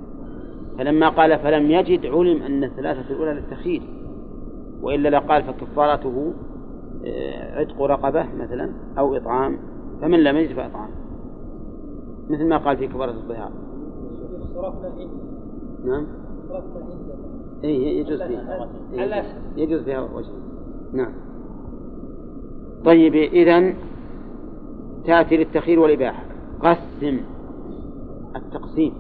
[0.78, 3.82] فلما قال فلم يجد علم أن الثلاثة الأولى للتخيير.
[4.82, 6.34] وإلا لقال فكفارته
[7.06, 9.58] آه، عتق رقبة مثلا أو إطعام
[10.02, 10.90] فمن لم يجد فإطعام.
[12.30, 13.52] مثل ما قال في كفارة الظهار
[15.86, 16.08] نعم.
[17.64, 18.70] إيه يجوز فيها.
[18.94, 19.24] إيه
[19.56, 20.32] يجوز فيها وجه.
[20.94, 21.14] نعم.
[22.86, 23.74] طيب إذا
[25.06, 26.24] تأتي للتخيير والإباحة.
[26.60, 27.20] قسم
[28.36, 28.94] التقسيم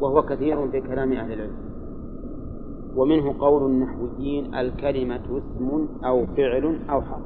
[0.00, 1.65] وهو كثير في كلام أهل العلم.
[2.96, 7.22] ومنه قول النحويين الكلمة اسم أو فعل أو حرف.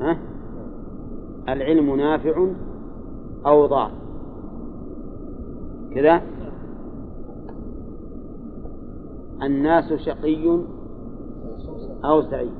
[0.00, 0.18] ها؟
[1.48, 2.46] العلم نافع
[3.46, 3.90] أو ضار.
[5.94, 6.22] كذا؟
[9.42, 10.58] الناس شقي
[12.04, 12.52] أو سعيد.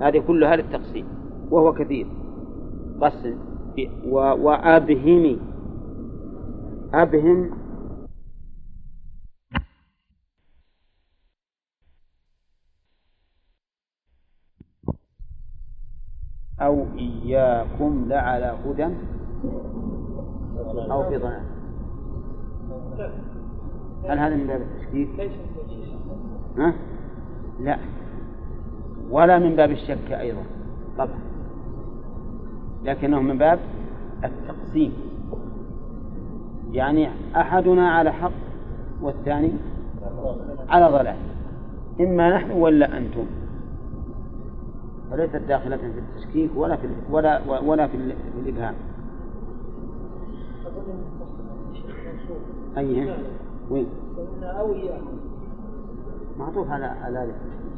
[0.00, 1.06] هذه كلها للتقسيم
[1.50, 2.06] وهو كثير.
[3.00, 3.34] قسم.
[4.42, 5.36] وأبهم
[6.94, 7.50] أبهم
[16.60, 18.88] أو إياكم لعلى هدى
[20.90, 21.42] أو في ضلال.
[24.08, 25.30] هل هذا من باب التشكيك؟
[26.58, 26.74] ها؟
[27.60, 27.78] لا.
[29.10, 30.42] ولا من باب الشك أيضا.
[30.98, 31.18] طبعا.
[32.84, 33.58] لكنه من باب
[34.24, 34.92] التقسيم.
[36.72, 38.30] يعني أحدنا على حق
[39.02, 39.52] والثاني
[40.68, 41.16] على ضلال.
[42.00, 43.26] إما نحن ولا أنتم.
[45.10, 47.96] فليست داخلة في التشكيك ولا في ولا ولا في
[48.42, 48.74] الإبهام.
[52.76, 53.14] أي
[53.70, 53.86] وين؟
[54.42, 54.74] أو
[56.38, 57.34] معطوف على على ذلك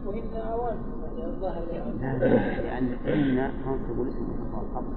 [0.06, 0.76] وإن أوان
[1.18, 1.62] يعني الظاهر
[2.64, 4.92] يعني إن تنصب الاسم وترفع الخبر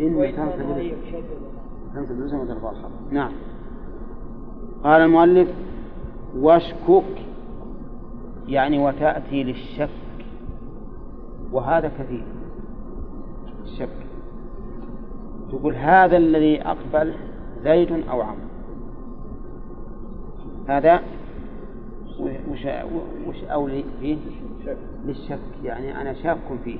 [0.00, 0.96] إن تنصب الاسم.
[1.94, 3.32] تنصب الاسم وترفع الخبر نعم.
[4.84, 5.48] قال المؤلف
[6.36, 7.24] واشكك
[8.48, 10.03] يعني وتأتي للشك
[11.52, 12.24] وهذا كثير.
[13.64, 13.88] الشك
[15.50, 17.14] تقول هذا الذي أقبل
[17.64, 18.48] زيد أو عمرو.
[20.68, 21.00] هذا
[22.20, 22.66] وش
[23.28, 24.16] وش أولي فيه؟
[25.04, 25.38] للشك.
[25.64, 26.78] يعني أنا شاك فيه.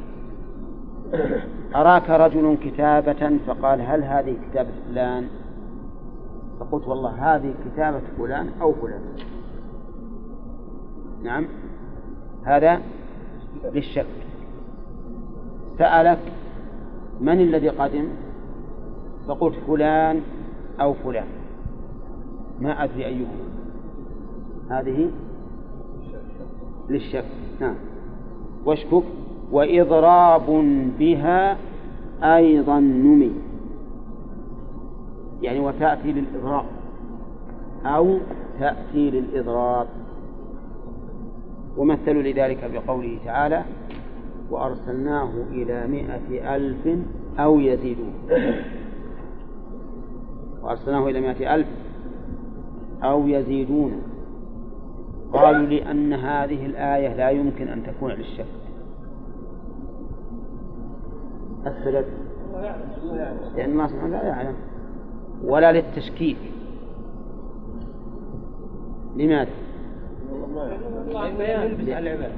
[1.75, 5.29] أراك رجل كتابة فقال هل هذه كتابة فلان؟
[6.61, 9.01] فقلت والله هذه كتابة فلان أو فلان.
[11.23, 11.47] نعم.
[12.45, 12.81] هذا
[13.65, 14.07] للشك.
[15.79, 16.19] سألك
[17.21, 18.09] من الذي قدم؟
[19.29, 20.21] فقلت فلان
[20.81, 21.27] أو فلان.
[22.61, 23.45] ما أدري أيهما.
[24.71, 25.11] هذه
[26.91, 27.25] للشك.
[27.61, 27.75] نعم.
[28.65, 29.03] واشكك.
[29.53, 30.47] وإضراب
[30.99, 31.57] بها
[32.23, 33.33] أيضا نمي.
[35.43, 36.65] يعني وتأتي للإضراب.
[37.87, 38.19] أو
[38.61, 39.87] تأتي للإضراب.
[41.77, 43.63] ومثلوا لذلك بقوله تعالى
[44.55, 46.99] وأرسلناه إلى مائة ألف
[47.39, 48.13] أو يزيدون.
[50.63, 51.67] وأرسلناه إلى مائة ألف
[53.03, 54.03] أو يزيدون.
[55.33, 58.47] قالوا لأن هذه الآية لا يمكن أن تكون للشك.
[61.67, 62.05] السبب
[63.57, 64.55] لأن الله سبحانه لا يعلم.
[65.45, 66.37] ولا للتشكيك.
[69.17, 69.51] لماذا؟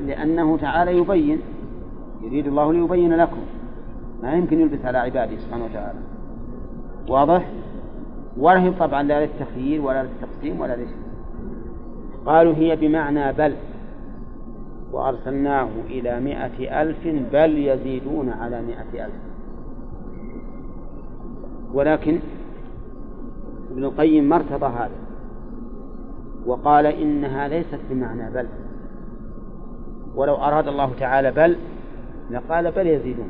[0.07, 1.39] لأنه تعالى يبين.
[2.23, 3.41] يريد الله ليبين لكم
[4.23, 5.99] ما يمكن يلبس على عباده سبحانه وتعالى.
[7.09, 7.51] واضح؟
[8.37, 10.97] ولا طبعا لا للتخيير ولا للتقسيم ولا لشيء
[12.27, 13.55] قالوا هي بمعنى بل.
[14.93, 19.15] وأرسلناه إلى مائة ألف بل يزيدون على مائة ألف.
[21.75, 22.19] ولكن
[23.71, 24.91] ابن القيم ما ارتضى هذا.
[26.47, 28.47] وقال إنها ليست بمعنى بل.
[30.17, 31.57] ولو أراد الله تعالى بل
[32.31, 33.29] لقال بل يزيدون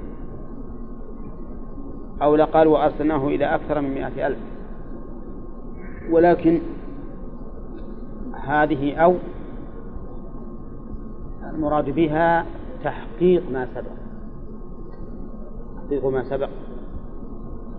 [2.22, 4.38] أو لقال وأرسلناه إلى أكثر من مائة ألف.
[6.10, 6.60] ولكن
[8.46, 9.14] هذه أو
[11.54, 12.46] المراد بها
[12.84, 13.90] تحقيق ما سبق.
[15.76, 16.48] تحقيق ما سبق.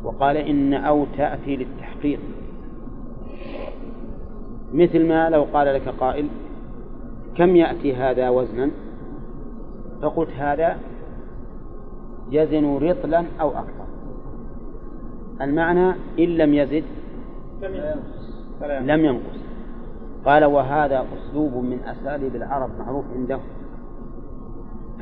[0.04, 2.20] وقال إن أو تأتي للتحقيق.
[4.74, 6.28] مثل ما لو قال لك قائل
[7.36, 8.72] كم يأتي هذا وزنا؟
[10.02, 10.78] فقلت هذا
[12.32, 13.86] يزن رطلا أو أكثر
[15.42, 16.84] المعنى إن لم يزد
[18.86, 19.38] لم ينقص.
[20.26, 23.42] قال وهذا أسلوب من أساليب العرب معروف عندهم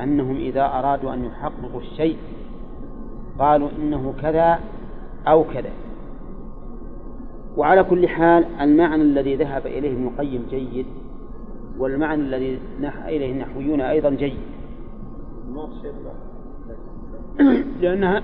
[0.00, 2.16] أنهم إذا أرادوا أن يحققوا الشيء
[3.38, 4.60] قالوا إنه كذا
[5.28, 5.70] أو كذا.
[7.56, 10.86] وعلى كل حال المعنى الذي ذهب إليه ابن القيم جيد
[11.78, 14.38] والمعنى الذي نحى إليه النحويون أيضا جيد.
[17.80, 18.22] لأنها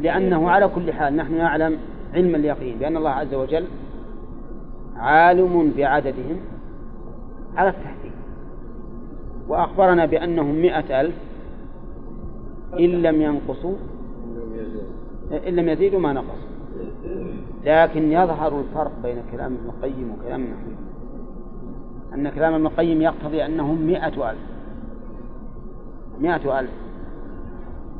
[0.00, 1.76] لأنه على كل حال نحن نعلم
[2.14, 3.64] علم اليقين بأن الله عز وجل
[4.96, 6.36] عالم بعددهم
[7.56, 8.12] على التحديد.
[9.48, 11.14] وأخبرنا بأنهم مئة ألف
[12.78, 13.76] إن لم ينقصوا
[15.48, 16.50] إن لم يزيدوا ما نقصوا.
[17.64, 20.74] لكن يظهر الفرق بين كلام ابن القيم وكلام النحوي
[22.14, 24.38] أن كلام ابن القيم يقتضي أنهم مئة ألف.
[26.20, 26.70] مئة ألف.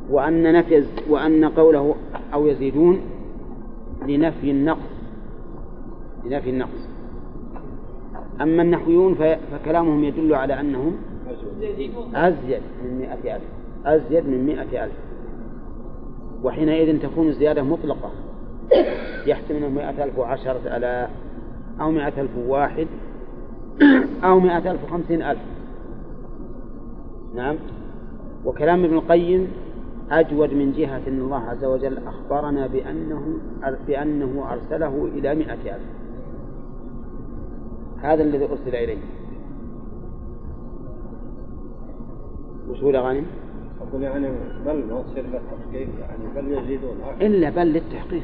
[0.09, 1.95] وأن نفي وأن قوله
[2.33, 3.01] أو يزيدون
[4.07, 4.91] لنفي النقص.
[6.25, 6.89] لنفي النقص.
[8.41, 9.15] أما النحويون
[9.51, 10.95] فكلامهم يدل على أنهم
[12.15, 13.43] أزيد من مئة ألف.
[13.85, 14.93] أزيد من مئة ألف.
[16.43, 18.11] وحينئذ تكون الزيادة مطلقة.
[19.25, 21.09] يحتمل مئة ألف وعشرة ألاف
[21.81, 22.87] أو مئة ألف وواحد
[24.23, 25.39] أو مئة ألف وخمسين ألف.
[27.35, 27.55] نعم.
[28.45, 29.47] وكلام ابن القيم
[30.11, 33.37] أجود من جهة أن الله عز وجل أخبرنا بأنه
[33.87, 36.01] بأنه أرسله إلى مئة ألف.
[38.01, 38.97] هذا الذي أرسل إليه.
[42.83, 43.25] هو غانم؟
[43.81, 44.27] أقول يعني
[44.65, 46.95] بل تصير للتحقيق يعني بل يزيدون.
[47.21, 48.23] إلا بل للتحقيق.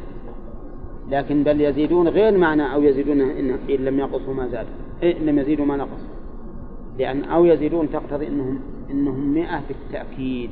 [1.09, 4.65] لكن بل يزيدون غير معنى أو يزيدون إن, إن لم ينقصوا ما زاد.
[5.03, 6.01] إن لم يزيدوا ما نقص.
[6.99, 8.59] لأن أو يزيدون تقتضي أنهم
[8.89, 10.49] إنهم مئة بالتأكيد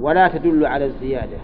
[0.00, 1.38] ولا تدل على الزيادة.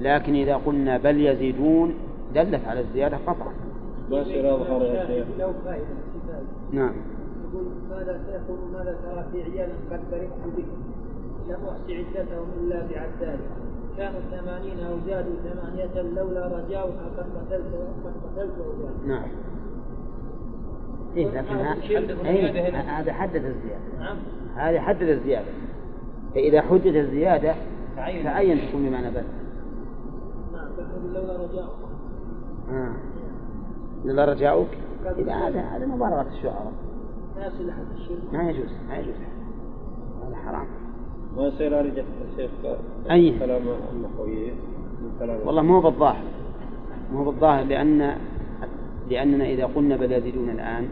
[0.00, 1.94] لكن إذا قلنا بل يزيدون
[2.34, 3.52] دلت على الزيادة قطعا
[6.72, 6.92] نعم.
[7.44, 10.64] يقول ماذا سيقول ماذا ترى في عيال قد فرحت بك؟
[11.48, 13.38] لم أحصي عدتهم إلا بعداد
[13.98, 17.64] كانوا ثمانين أو زادوا ثمانية لولا رجاؤك قد قتلت
[18.04, 18.52] قد قتلت
[19.06, 19.28] نعم.
[21.16, 23.98] إيه لكن هذا حدد الزيادة.
[23.98, 24.16] نعم.
[24.56, 25.46] هذا حدد الزيادة.
[26.34, 27.54] فإذا حدد الزيادة
[27.96, 28.24] تعين.
[28.24, 29.22] تعين تكون بمعنى بل
[30.52, 31.70] نعم بل لولا رجاؤك.
[32.70, 34.32] آه.
[34.32, 34.68] رجاؤك؟
[35.18, 36.72] إذا هذا هذا مبالغة الشعراء.
[38.32, 39.14] ما يجوز ما يجوز.
[40.26, 40.66] هذا حرام.
[41.36, 42.02] ما يصير أرجع
[42.32, 42.50] الشيخ؟
[43.10, 43.38] أي.
[43.38, 43.62] كلام
[43.92, 44.54] النحويين
[45.02, 45.46] من كلام.
[45.46, 46.24] والله مو بالظاهر.
[47.12, 48.16] مو بالظاهر لأن
[49.10, 50.88] لأننا إذا قلنا بل يزيدون الآن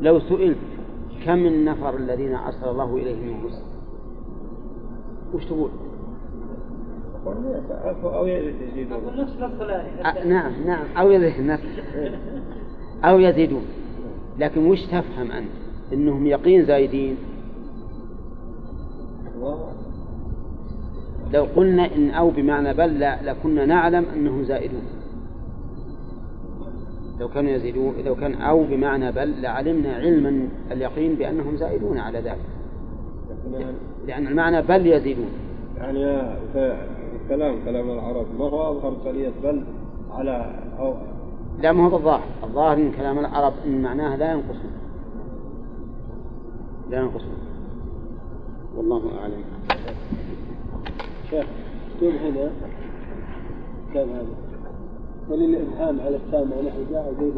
[0.00, 0.58] لو سئلت
[1.24, 3.62] كم النفر الذين أرسل الله إليهم الرسل؟
[5.34, 5.70] وش تقول؟
[8.04, 9.00] أو يزيدون.
[10.04, 10.84] آه نعم نعم.
[10.98, 11.58] أو يزيدون
[13.04, 13.62] أو يزيدون.
[14.38, 15.48] لكن وش تفهم أنت؟
[15.92, 17.16] إنهم يقين زايدين؟
[21.32, 24.82] لو قلنا إن أو بمعنى بل لا لكنا نعلم أنهم زائدون.
[27.20, 32.26] لو كانوا يزيدون لو كان أو بمعنى بل لعلمنا علما اليقين بأنهم زائدون على ذلك.
[32.26, 32.59] يعني-
[34.06, 35.30] لأن المعنى بل يزيدون.
[35.78, 36.20] يعني
[37.22, 39.62] الكلام كلام العرب ما هو أظهر قليل بل
[40.12, 40.94] على أو
[41.60, 42.22] لا ما هو بالظاهر.
[42.44, 44.72] الظاهر من كلام العرب أن معناه لا ينقصون.
[46.90, 47.38] لا ينقصون.
[48.76, 49.44] والله أعلم.
[51.30, 51.46] شيخ
[51.94, 52.50] مكتوب هنا
[53.90, 54.26] كتاب هذا.
[55.30, 57.32] وللإبهام على السامع نحو جاء زيد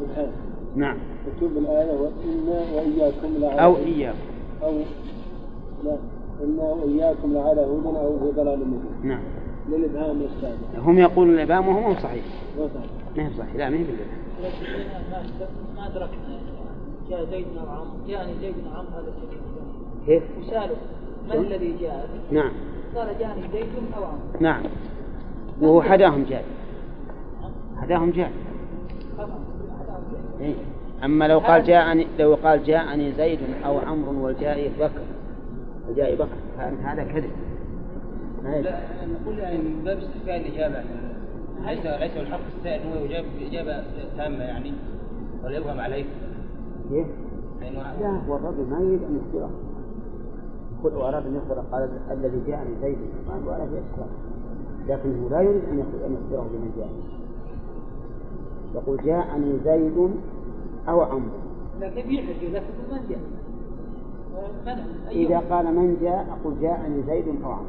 [0.00, 0.30] إبهام
[0.76, 0.96] نعم.
[1.26, 4.18] مكتوب الآية وإنا وإياكم لعلى أو إياكم.
[4.62, 4.72] أو
[5.86, 5.96] لا
[6.44, 9.10] إنا وإياكم لعلى هدى أو في ضلال مبين.
[9.10, 9.22] نعم.
[9.68, 12.24] للإبهام السابع هم يقولون الإبهام وهو مو صحيح.
[12.58, 12.68] ما
[13.16, 13.54] ما هي صحيح.
[13.56, 14.26] لا ما هي بالإبهام.
[15.10, 16.38] ما ما أدركنا
[17.10, 19.40] جاء زيد بن عمرو جاءني زيد بن عمرو هذا الشيء
[20.06, 20.76] كيف؟ وسأله
[21.28, 22.52] ما شلون؟ الذي جاء؟ نعم.
[22.96, 23.66] قال جاءني زيد
[23.96, 24.62] أو عمرو نعم.
[25.60, 26.44] وهو حداهم جاء.
[27.76, 28.32] حداهم جاء.
[30.40, 30.54] إيه.
[31.04, 35.00] أما لو قال جاءني لو قال جاءني زيد أو عمرو والجائي بكر.
[36.58, 37.30] كان هذا كذب.
[38.44, 38.60] ما.
[38.60, 40.84] لا نقول يعني من باب استحقاق الإجابة.
[41.64, 43.84] ليس ليس الحق السائل هو يجاب إجابة
[44.16, 44.72] تامة يعني
[45.44, 46.04] ولا يبهم عليه
[46.90, 47.06] كيف؟
[47.60, 49.50] لأنه لا هو الرجل ما يريد أن يخبره.
[50.84, 52.98] قل وأراد أن يخبر قال الذي جاءني زيد.
[53.28, 54.02] ما ولا في
[54.88, 56.88] لكن هو لا يريد أن يخبر- أن يخبره بمن جاء.
[58.74, 60.10] يقول جاءني زيد
[60.88, 61.30] أو عمرو.
[61.80, 63.18] لكن يحكي لكن من جاء.
[65.10, 67.66] إذا قال من جاء أقول جاءني زيد أو عمرو.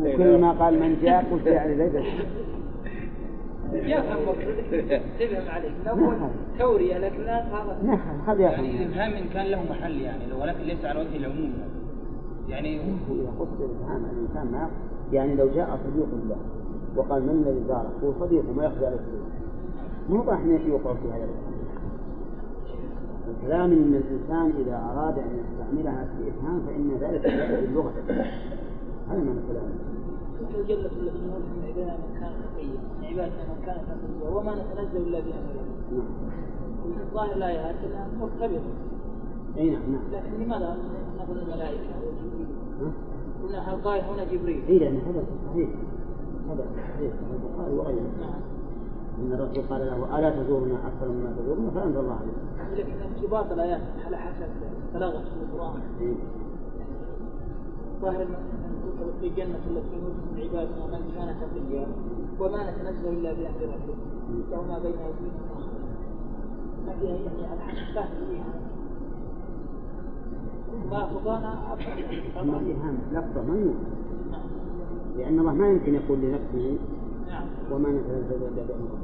[0.00, 1.94] وكل ما قال من جاء قلت جاءني زيد
[3.72, 5.72] يفهم مقصودك تفهم عليك.
[5.82, 6.16] الأول
[6.58, 10.40] تورية لكن لا هذا نعم هذا يعني يعني الإبهام إن كان له محل يعني لو-
[10.42, 11.52] ولكن ليس على وجه العموم.
[12.48, 12.76] يعني
[13.10, 14.68] إذا قصد الإبهام عن الإنسان ما
[15.12, 16.36] يعني لو جاء صديق له
[16.96, 19.24] وقال من الذي زارك هو صديقه ما يخفى عليه شيء
[20.08, 21.28] مو راح يوقع في هذا
[23.28, 27.92] الكلام إن الإنسان إذا أراد أن يستعملها في افهام فإن ذلك لا اللغة
[29.08, 29.70] هذا معنى الكلام.
[30.54, 33.78] التي نؤمن من عبادنا من كان تقيا من عبادنا من كان
[34.32, 35.54] وما نتنزل إلا بأمر
[35.90, 36.04] الله.
[36.04, 37.04] نعم.
[37.14, 38.72] ظاهر الآيات أنها مرتبطة
[39.56, 40.02] أي نعم نعم.
[40.12, 40.76] لكن لماذا
[41.18, 42.46] نقول الملائكة وجبريل؟
[42.80, 42.92] ها؟
[43.42, 44.62] قلنا القائل هنا جبريل.
[44.68, 45.68] اي لأن هذا صحيح.
[46.50, 48.10] هذا صحيح البخاري وغيره.
[48.20, 48.40] نعم.
[49.18, 52.82] إن الرسول قال له ألا تزورنا أكثر مما تزورنا؟ فأنزل الله عليه.
[52.82, 54.48] لكن ارتباط الآيات على حسب
[54.94, 55.80] بلاغة القرآن.
[56.00, 56.14] إيه.
[58.02, 58.26] ظاهر
[59.20, 61.86] في الجنة التي نؤمن من عبادنا من كان تقيا
[62.40, 63.96] وما نتنزل إلا بأمر ربه.
[64.50, 65.66] له ما بين أيدينا وما
[66.86, 68.54] ما فيها يعني على حسب فيها.
[70.90, 71.76] ما خطانا
[72.40, 73.74] اما الإيهام لفظة ما يمكن
[75.16, 76.78] لأن الله ما يمكن يقول لنفسه
[77.70, 78.98] وما نتنزل إلا بأمر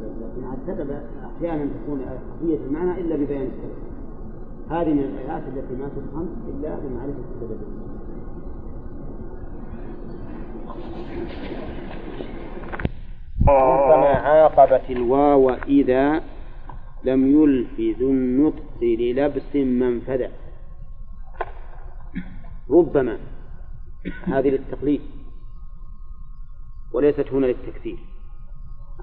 [0.00, 0.90] لكن عاد
[1.36, 2.00] أحيانا تكون
[2.40, 3.88] خفية المعنى إلا ببيان السبب.
[4.70, 7.58] هذه من الآيات التي ما تفهم إلا بمعرفة السبب.
[13.48, 16.22] ربما عاقبت الواو إذا
[17.04, 20.30] لم يلف ذو النطق للبس منفذا
[22.70, 23.18] ربما.
[24.24, 25.00] هذه للتقليد.
[26.92, 27.98] وليست هنا للتكثير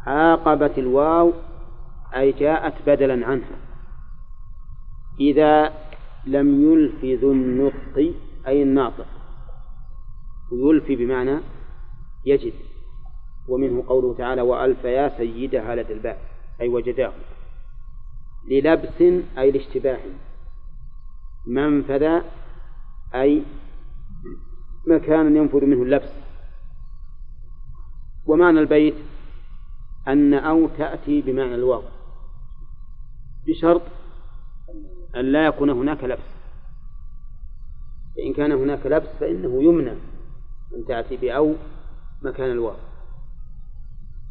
[0.08, 1.34] عاقبت الواو
[2.16, 3.58] أي جاءت بدلا عنها.
[5.20, 5.74] إذا
[6.26, 8.14] لم يلف ذو النطق
[8.48, 9.08] أي الناطق.
[10.52, 11.40] ويلفي بمعنى
[12.26, 12.54] يجد.
[13.48, 16.18] ومنه قوله تعالى وألف يا سيدها لدى الباب
[16.62, 17.14] أي وجداه.
[18.50, 19.02] للبس
[19.38, 20.00] أي لاشتباه.
[21.48, 22.24] منفذا
[23.16, 23.44] أي
[24.88, 26.25] مكانا ينفذ منه اللبس.
[28.26, 28.96] ومعنى البيت
[30.08, 31.84] أن أو تأتي بمعنى الواو.
[33.48, 33.82] بشرط
[35.16, 36.36] أن لا يكون هناك لبس.
[38.16, 39.94] فإن كان هناك لبس فإنه يمنع
[40.78, 41.54] أن تأتي بأو
[42.22, 42.76] مكان الواو.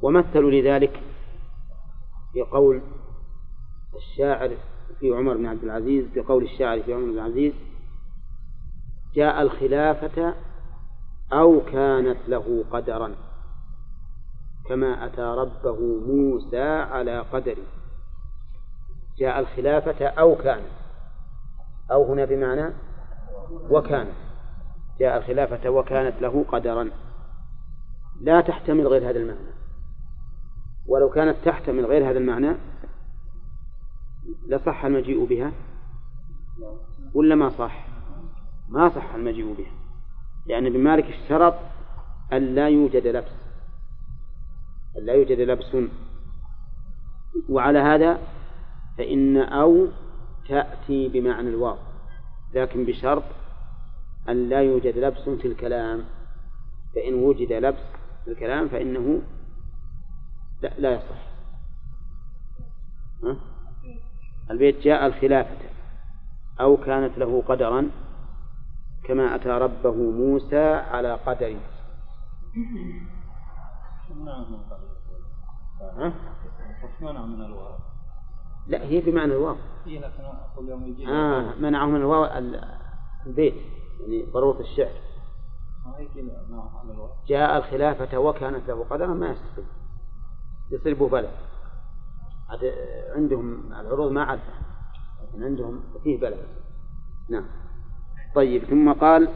[0.03, 1.01] ومثلوا لذلك
[2.33, 2.81] في قول
[3.97, 4.51] الشاعر
[5.01, 7.53] في عمر بن عبد العزيز بقول الشاعر في عمر بن عبد العزيز
[9.15, 10.35] جاء الخلافة
[11.33, 13.15] أو كانت له قدرا.
[14.69, 17.57] كما أتى ربه موسى على قدر.
[19.19, 20.71] جاء الخلافة أو كانت
[21.91, 22.75] أو هنا بمعنى
[23.71, 24.15] وكانت
[25.01, 26.91] جاء الخلافة وكانت له قدرا.
[28.21, 29.55] لا تحتمل غير هذا المعنى.
[30.87, 32.57] ولو كانت تحتمل غير هذا المعنى
[34.47, 35.53] لصح المجيء بها؟
[37.15, 37.87] ولا ما صح؟
[38.69, 39.73] ما صح المجيء بها.
[40.47, 41.55] لأن ابن مالك اشترط
[42.33, 43.44] أن لا يوجد لبس.
[45.03, 45.77] لا يوجد لبس.
[47.49, 48.19] وعلى هذا
[48.99, 49.89] فإن أو
[50.49, 51.77] تأتي بمعنى الواو
[52.55, 53.25] لكن بشرط
[54.29, 56.05] أن لا يوجد لبس في الكلام.
[56.95, 57.83] فإن وجد لبس
[58.25, 59.23] في الكلام فإنه
[60.79, 61.35] لا, يصح.
[63.25, 63.37] ها؟
[64.51, 65.57] البيت جاء الخلافة
[66.61, 67.91] أو كانت له قدرا
[69.05, 71.19] كما أتى ربه موسى على
[77.27, 77.75] من الواو؟
[78.67, 79.57] لا هي بمعنى الواو.
[79.87, 82.79] إيه لكن أقول يوم يجي آه منعه من الواو ال-
[83.27, 83.55] البيت
[84.01, 84.93] يعني ضرورة الشعر.
[85.99, 86.07] هي
[87.29, 89.67] جاء الخلافة وكانت له قدرا ما يستقيم
[90.71, 91.31] يصير بلد.
[93.17, 94.25] عندهم العروض ما
[95.23, 96.47] لكن عندهم فيه بلد.
[97.31, 97.45] نعم.
[98.35, 99.29] طيب ثم قال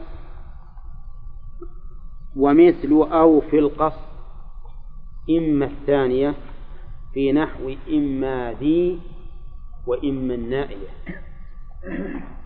[2.37, 4.07] ومثل أو في القصد
[5.31, 6.35] إما الثانية
[7.14, 9.01] في نحو إما ذي
[9.87, 10.89] وإما النائية.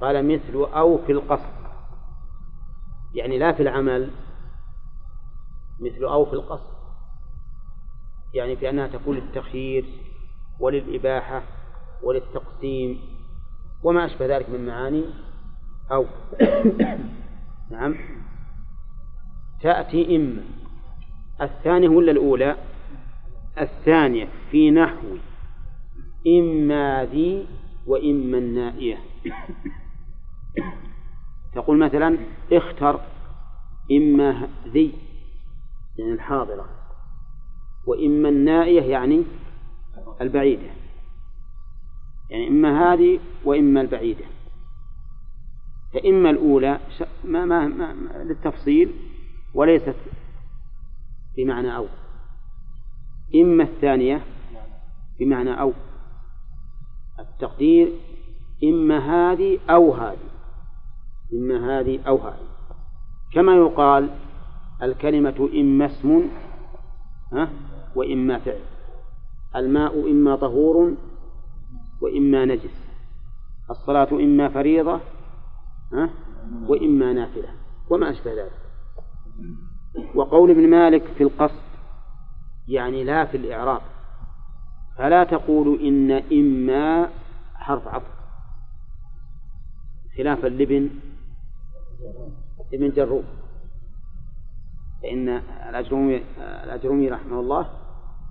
[0.01, 1.63] قال مثل أو في القصد.
[3.15, 4.11] يعني لا في العمل
[5.81, 6.73] مثل أو في القصد.
[8.35, 9.85] يعني في أنها تكون للتخيير
[10.61, 11.43] وللإباحة
[12.03, 13.01] وللتقسيم
[13.83, 15.05] وما أشبه ذلك من معاني
[15.93, 16.07] أو.
[17.71, 17.95] نعم.
[19.63, 20.43] تأتي إما.
[21.41, 22.57] الثانية ولا الأولى؟
[23.61, 25.17] الثانية في نحو
[26.27, 27.47] إما ذي
[27.87, 28.99] وإما النائية.
[31.55, 32.19] تقول مثلا
[32.53, 33.01] اختر
[33.93, 34.93] إما ذي
[35.99, 36.69] يعني الحاضرة
[37.87, 39.23] وإما النائية يعني
[40.21, 40.71] البعيدة
[42.31, 44.25] يعني إما هذه وإما البعيدة.
[45.95, 46.81] فإما الأولى
[47.25, 48.93] ما ما, ما, للتفصيل
[49.55, 49.97] وليست
[51.37, 51.87] بمعنى أو
[53.35, 54.23] إما الثانية
[55.19, 55.73] بمعنى أو
[57.19, 57.93] التقدير
[58.65, 60.17] إما هذه أو هذه
[61.33, 62.47] إما هذه أو هذه.
[63.33, 64.11] كما يقال
[64.83, 66.29] الكلمة إما اسم
[67.33, 67.49] ها
[67.95, 68.61] وإما فعل.
[69.57, 70.95] الماء إما طهور
[72.01, 72.83] وإما نجس.
[73.71, 75.01] الصلاة إما فريضة
[75.93, 76.11] ها
[76.69, 77.49] وإما نافلة
[77.91, 78.63] وما أشبه ذلك.
[80.15, 81.72] وقول ابن مالك في القصد
[82.73, 83.81] يعني لا في الإعراب.
[84.99, 87.09] فلا تقول إن إما
[87.55, 88.13] حرف عطف.
[90.17, 90.91] خلافا لابن
[92.73, 93.25] ابن جروب
[95.03, 95.29] فإن
[95.69, 97.69] الأجرومي الأجرومي رحمه الله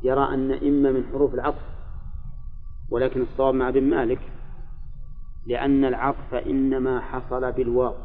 [0.03, 1.61] يرى أن إما من حروف العطف
[2.89, 4.19] ولكن الصواب مع ابن مالك
[5.45, 7.95] لأن العطف إنما حصل بالواو.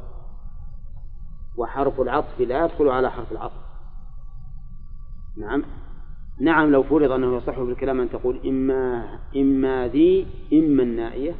[1.57, 3.66] وحرف العطف لا يدخل على حرف العطف.
[5.37, 5.62] نعم.
[6.41, 11.34] نعم لو فرض أنه يصح بالكلام أن تقول إما إما ذي إما النائية.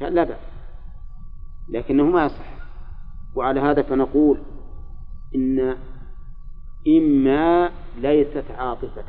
[0.00, 0.38] كان لا بأس
[1.68, 2.52] لكنه ما يصح.
[3.34, 4.38] وعلى هذا فنقول
[5.34, 5.76] إن
[6.88, 9.04] إما ليست عاطفة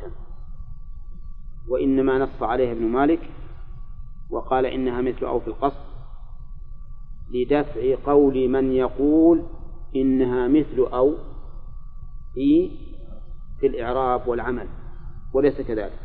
[1.68, 3.30] وإنما نص عليها ابن مالك
[4.30, 5.84] وقال إنها مثل أو في القصد
[7.34, 9.42] لدفع قول من يقول
[9.96, 11.14] إنها مثل أو
[12.34, 12.70] في
[13.64, 14.68] في الإعراب والعمل
[15.32, 15.98] وليس كذلك.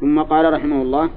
[0.00, 1.10] ثم قال رحمه الله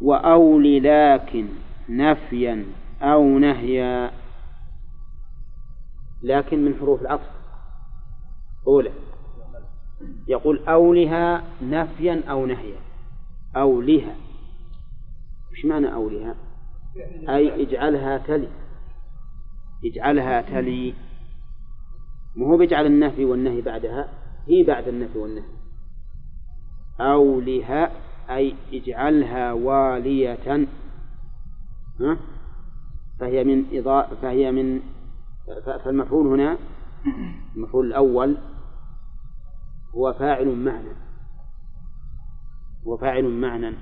[0.00, 1.48] وأول لكن
[1.88, 2.64] نفيا
[3.02, 4.10] أو نهيا.
[6.22, 7.30] لكن من حروف العطف.
[8.66, 8.92] أولى.
[10.28, 12.78] يقول أولها نفيا أو نهيا.
[13.56, 14.14] أولها.
[15.56, 16.34] إيش معنى أولها؟
[17.28, 18.48] أي اجعلها تلي.
[19.84, 20.94] اجعلها تلي.
[22.36, 24.08] ما هو بيجعل النفي والنهي بعدها
[24.48, 25.44] هي بعد النفي والنهي.
[27.00, 27.90] أولها
[28.30, 30.66] أي اجعلها والية.
[32.00, 32.18] ها؟
[33.20, 34.80] فهي من إضاء فهي من
[35.84, 36.58] فالمفعول هنا
[37.56, 38.36] المفعول الأول
[39.94, 40.92] هو فاعل معنى.
[42.86, 43.76] هو فاعل معنى.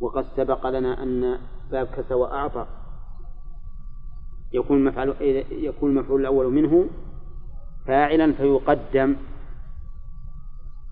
[0.00, 1.38] وقد سبق لنا أن
[1.70, 2.66] باب كسى وأعطى
[4.52, 5.14] يكون مفعول
[5.50, 6.88] يكون المفعول الأول منه
[7.86, 9.16] فاعلا فيقدم.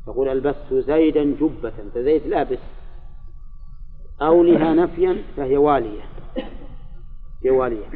[0.07, 2.59] تقول ألبست زيدا جبة فزيد لابس.
[4.23, 6.03] أو لها نفيا فهي والية.
[7.45, 7.87] هي والية.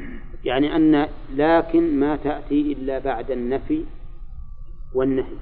[0.45, 3.85] يعني أن لكن ما تأتي إلا بعد النفي
[4.95, 5.37] والنهي.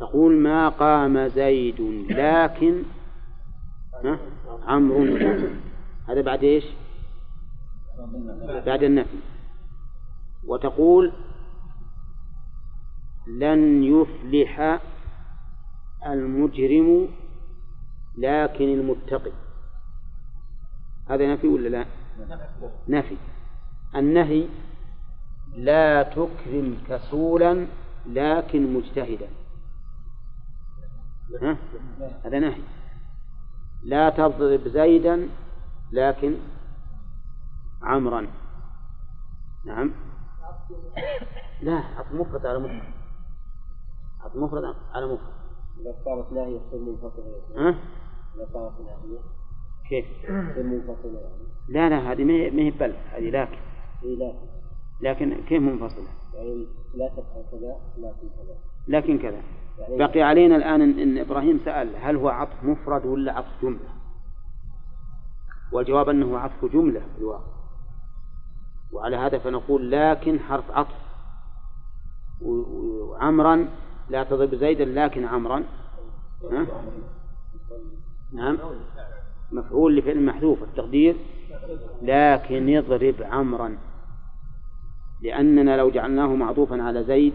[0.00, 1.80] تقول ما قام زيد
[2.10, 2.82] لكن
[4.66, 5.18] عمرو.
[6.08, 6.64] هذا بعد إيش؟
[8.66, 9.16] بعد النفي.
[10.46, 11.12] وتقول
[13.26, 14.80] لن يفلح
[16.06, 17.08] المجرم
[18.18, 19.32] لكن المتقي.
[21.08, 21.86] هذا نفي ولا لا؟
[22.88, 23.16] نفي.
[23.94, 24.48] النهي
[25.56, 27.66] لا تكرم كسولا
[28.06, 29.28] لكن مجتهدا.
[31.42, 31.56] ها؟
[32.24, 32.62] هذا نهي.
[33.84, 35.28] لا تضرب زيدا
[35.92, 36.36] لكن
[37.82, 38.26] عمرا.
[39.64, 39.90] نعم.
[41.62, 42.82] لا عطف مفرد على مفرد.
[44.20, 44.64] عطف مفرد
[44.94, 45.36] على مفرد.
[45.80, 47.40] إذا صارت ناهية تصير منفصلة.
[47.56, 47.68] ها؟
[48.36, 49.18] إذا صارت ناهية
[49.88, 51.20] كيف؟ تصير منفصلة.
[51.20, 53.58] يعني لا لا هذه ما هي بل هذه لكن
[54.04, 54.32] إي لا.
[55.00, 58.56] لكن كيف منفصلة؟ يعني لا تفعل كذا لكن كذا.
[58.88, 59.42] لكن كذا.
[59.78, 63.96] يعني بقي علينا الآن إن إن إبراهيم سأل هل هو عطف مفرد ولا عطف جملة؟
[65.72, 67.55] والجواب أنه عطف جملة في الواقع.
[68.96, 70.94] وعلى هذا فنقول لكن حرف عطف.
[72.42, 73.68] وعمرا
[74.08, 75.62] لا تضرب زيدا لكن عمرا.
[76.52, 76.66] ها؟
[78.32, 78.58] نعم.
[79.52, 81.16] مفعول لفعل محذوف التقدير.
[82.02, 83.76] لكن يضرب عمرا.
[85.22, 87.32] لأننا لو جعلناه معطوفا على زيد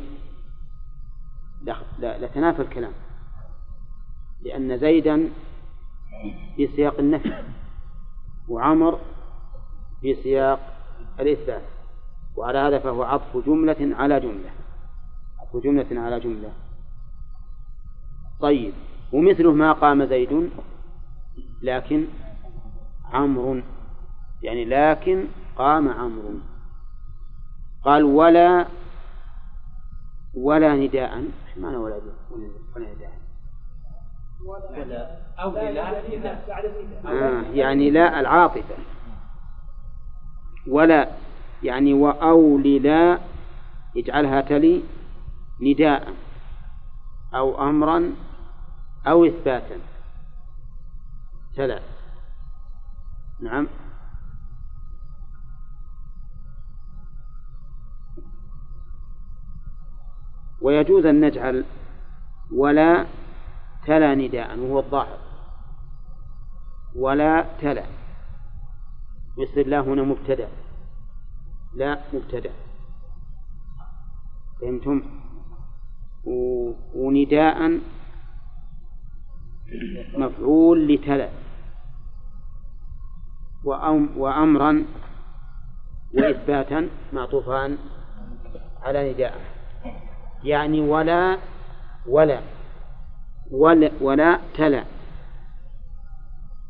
[1.99, 2.91] لتنافى الكلام.
[4.43, 5.29] لأن زيدا
[6.55, 7.43] في سياق النفي
[8.49, 8.99] وعمر
[10.01, 10.80] في سياق
[11.21, 11.61] الإثبات
[12.37, 14.49] وعلى هذا فهو عطف جملة على جملة
[15.39, 16.49] عطف جملة على جملة
[18.41, 18.73] طيب
[19.13, 20.49] ومثله ما قام زيد
[21.61, 22.05] لكن
[23.13, 23.61] عمرو
[24.43, 26.33] يعني لكن قام عمرو
[27.83, 28.65] قال ولا
[30.33, 31.95] ولا نداء إيش معنى ولا
[32.75, 33.11] ولا نداء؟
[34.45, 36.01] ولا أو لا
[37.05, 38.75] آه يعني لا العاطفة
[40.67, 41.09] ولا
[41.63, 43.19] يعني وأولي لا
[43.97, 44.83] اجعلها تلي
[45.61, 46.13] نداء
[47.33, 48.13] أو أمرا
[49.07, 49.75] أو إثباتا.
[51.55, 51.79] تلا
[53.39, 53.67] نعم.
[60.61, 61.65] ويجوز أن نجعل
[62.51, 63.05] ولا
[63.85, 65.17] تلا نداء وهو الظاهر.
[66.95, 68.00] ولا تلا.
[69.37, 70.47] يصير لا هنا مبتدأ.
[71.75, 72.51] لا مبتدأ.
[74.61, 75.01] فهمتم؟
[76.25, 77.79] و- ونداء
[80.17, 81.29] مفعول لتلا.
[83.63, 84.85] وأم وأمرا
[86.13, 87.77] وإثباتا معطوفان
[88.81, 89.41] على نداء.
[90.43, 91.37] يعني ولا
[92.07, 92.41] ولا.
[93.51, 94.83] ولا, ولا تلا.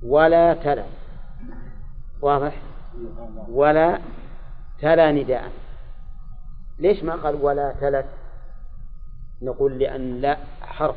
[0.03, 1.00] ولا تلا.
[2.22, 2.61] واضح؟
[3.49, 3.99] ولا
[4.80, 5.51] تلا نداء.
[6.80, 8.05] ليش ما قال ولا تلت؟
[9.41, 10.95] نقول لأن لا حرف.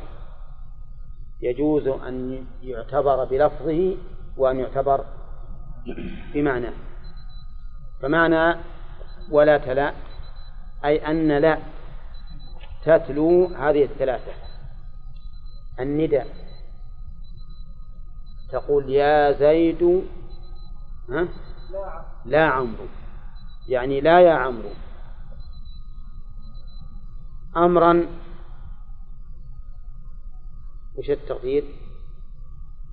[1.41, 3.97] يجوز أن يعتبر بلفظه
[4.37, 5.05] وأن يعتبر
[6.33, 6.69] بمعنى.
[8.01, 8.59] فمعنى
[9.31, 9.93] ولا تلا
[10.85, 11.57] أي أن لا
[12.85, 14.31] تتلو هذه الثلاثة.
[15.79, 16.27] النداء.
[18.51, 20.03] تقول يا زيد
[21.09, 21.27] ها؟
[22.25, 22.85] لا عمرو.
[23.67, 24.69] يعني لا يا عمرو.
[27.57, 28.05] أمرا
[30.95, 31.63] وش التقدير؟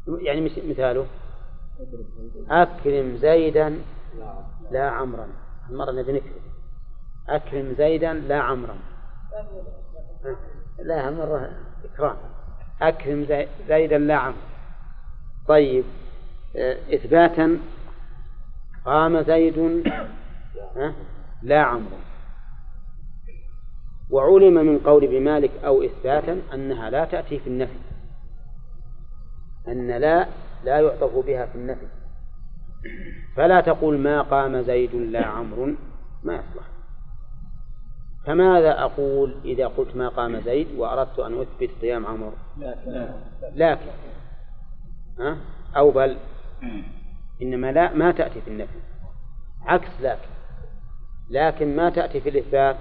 [0.08, 1.06] يعني مثاله.
[2.50, 3.78] أكرم زيدا
[4.70, 5.28] لا عمرا.
[5.70, 6.32] المرة نبي نكرم.
[7.28, 8.76] أكرم زيدا لا عمرا.
[10.78, 11.50] لا مرة
[11.84, 12.16] إكرام.
[12.82, 14.52] أكرم زي- زيدا لا عمرا.
[15.48, 15.84] طيب
[16.56, 17.58] آه، إثباتا
[18.84, 19.84] قام زيد؟
[21.42, 21.96] لا عمرو.
[24.10, 27.78] وعلم من قول ابن مالك أو إثباتا أنها لا تأتي في النفي.
[29.68, 30.26] أن لا
[30.64, 31.86] لا يعطف بها في النفي.
[33.36, 35.74] فلا تقول ما قام زيد لا عمرو
[36.22, 36.64] ما يصلح.
[38.26, 42.32] فماذا أقول إذا قلت ما قام زيد وأردت أن أثبت قيام عمرو؟
[43.54, 43.90] لكن؟
[45.76, 46.16] أو بل.
[47.42, 48.78] إنما لا ما تأتي في النفي.
[49.66, 50.28] عكس لكن
[51.30, 52.76] لكن ما تأتي في الإثبات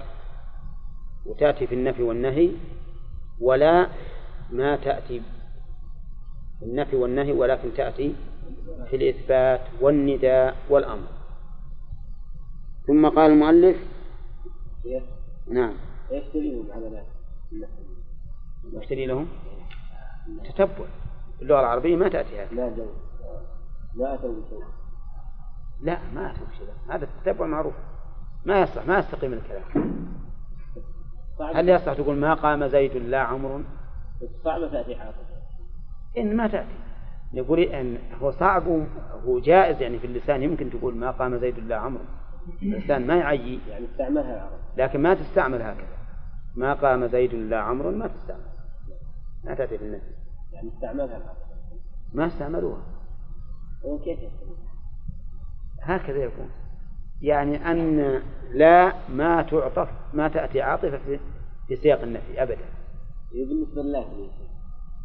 [1.26, 2.50] وتأتي في النفي والنهي
[3.40, 3.88] ولا
[4.50, 5.22] ما تأتي
[6.58, 8.14] في النفي والنهي ولكن تأتي
[8.90, 11.06] في الإثبات والنداء والأمر.
[12.86, 13.76] ثم قال المؤلف
[15.48, 15.74] نعم.
[16.34, 17.02] دليلهم على؟
[18.72, 19.28] يشتري لهم؟
[20.44, 20.86] تتبع.
[21.36, 22.54] في اللغة العربية ما تأتي هذا.
[22.54, 22.86] لا جو
[23.94, 24.64] لا اتوا بشيء
[25.82, 27.74] لا ما أتوا بشيء هذا التتبع معروف.
[28.44, 29.64] ما يصلح ما يستقيم الكلام.
[31.54, 33.60] هل يصلح تقول ما قام زيد لا عمرو
[34.44, 35.18] صعبة تأتي عاطفة
[36.18, 36.74] إن ما تأتي.
[37.34, 38.62] نقول إن هو صعب
[39.26, 42.04] هو جائز يعني في اللسان يمكن تقول ما قام زيد لا عمرو
[42.62, 45.96] اللسان ما يعيي يعني استعملها العرب لكن ما تستعمل هكذا.
[46.56, 48.44] ما قام زيد لا عمرو ما تستعمل.
[49.44, 50.12] ما تأتي في النفي
[50.52, 51.36] يعني استعملها العرب
[52.12, 52.82] ما استعملوها.
[53.86, 54.56] هو كيف يستعمل؟
[55.82, 56.50] هكذا يكون.
[57.22, 58.22] يعني أن
[58.52, 61.20] لا ما تعطف ما تأتي عاطفة في,
[61.68, 62.64] في سياق النفي أبدا.
[63.32, 64.30] بالنسبة لله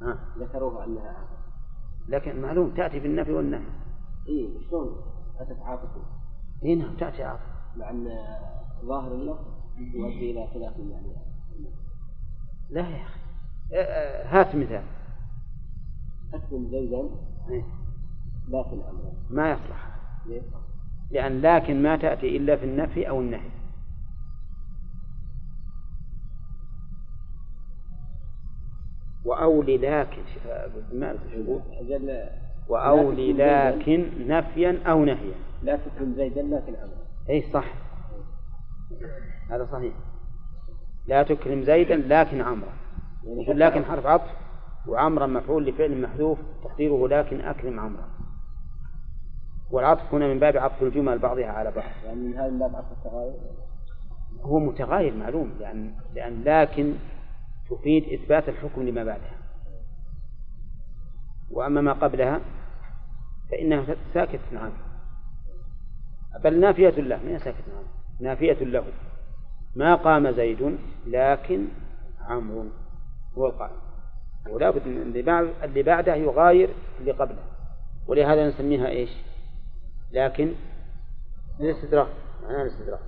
[0.01, 0.19] ها.
[0.39, 1.37] ذكروها أنها عاطفة.
[2.07, 3.61] لكن معلوم تأتي في النفي والنهي.
[4.27, 5.01] إيه شلون
[5.39, 6.01] أتت عاطفة؟
[6.63, 7.45] إيه نعم تأتي عاطفة.
[7.75, 8.09] مع أن
[8.85, 9.45] ظاهر اللفظ
[9.77, 11.15] يؤدي إلى خلاف يعني.
[12.69, 13.19] لا يا أخي.
[13.73, 14.83] آه، آه، هات مثال.
[16.33, 17.09] أكرم زيدا
[17.49, 17.63] إيه.
[18.47, 18.81] لكن
[19.29, 19.87] ما يصلح؟
[21.11, 23.49] لأن لكن ما تأتي إلا في النفي أو النهي.
[29.25, 30.21] وأولي لكن
[30.93, 31.15] ما
[32.69, 35.35] وأولي لكن نفيا أو نهيا.
[35.63, 36.97] لا تكرم زيدا لكن أمرا
[37.29, 37.73] أي صح.
[39.49, 39.93] هذا صحيح.
[41.07, 42.73] لا تكرم زيدا لكن عمرا.
[43.23, 44.31] يعني لكن حرف عطف
[44.87, 48.16] وعمرا مفعول لفعل محذوف تقديره لكن أكرم عمرا.
[49.71, 51.91] والعطف هنا من باب عطف الجمل بعضها على بعض.
[52.05, 53.33] يعني من هذا الباب عطف التغاير؟
[54.41, 56.93] هو متغاير معلوم لأن لأن لكن
[57.69, 59.37] تفيد إثبات الحكم لما بعدها.
[61.51, 62.41] وأما ما قبلها
[63.51, 64.73] فإنها ساكت عنه
[66.43, 67.87] بل نافية له من ساكت عنه
[68.19, 68.83] نافية له.
[69.75, 71.65] ما قام زيد لكن
[72.21, 72.65] عمرو
[73.37, 73.77] هو القائم
[74.49, 74.87] ولا بد
[75.63, 77.43] اللي بعده يغاير اللي قبله.
[78.07, 79.09] ولهذا نسميها إيش؟
[80.11, 80.53] لكن
[81.59, 82.07] الاستدراك؟
[82.43, 82.99] معناها الاستدراك.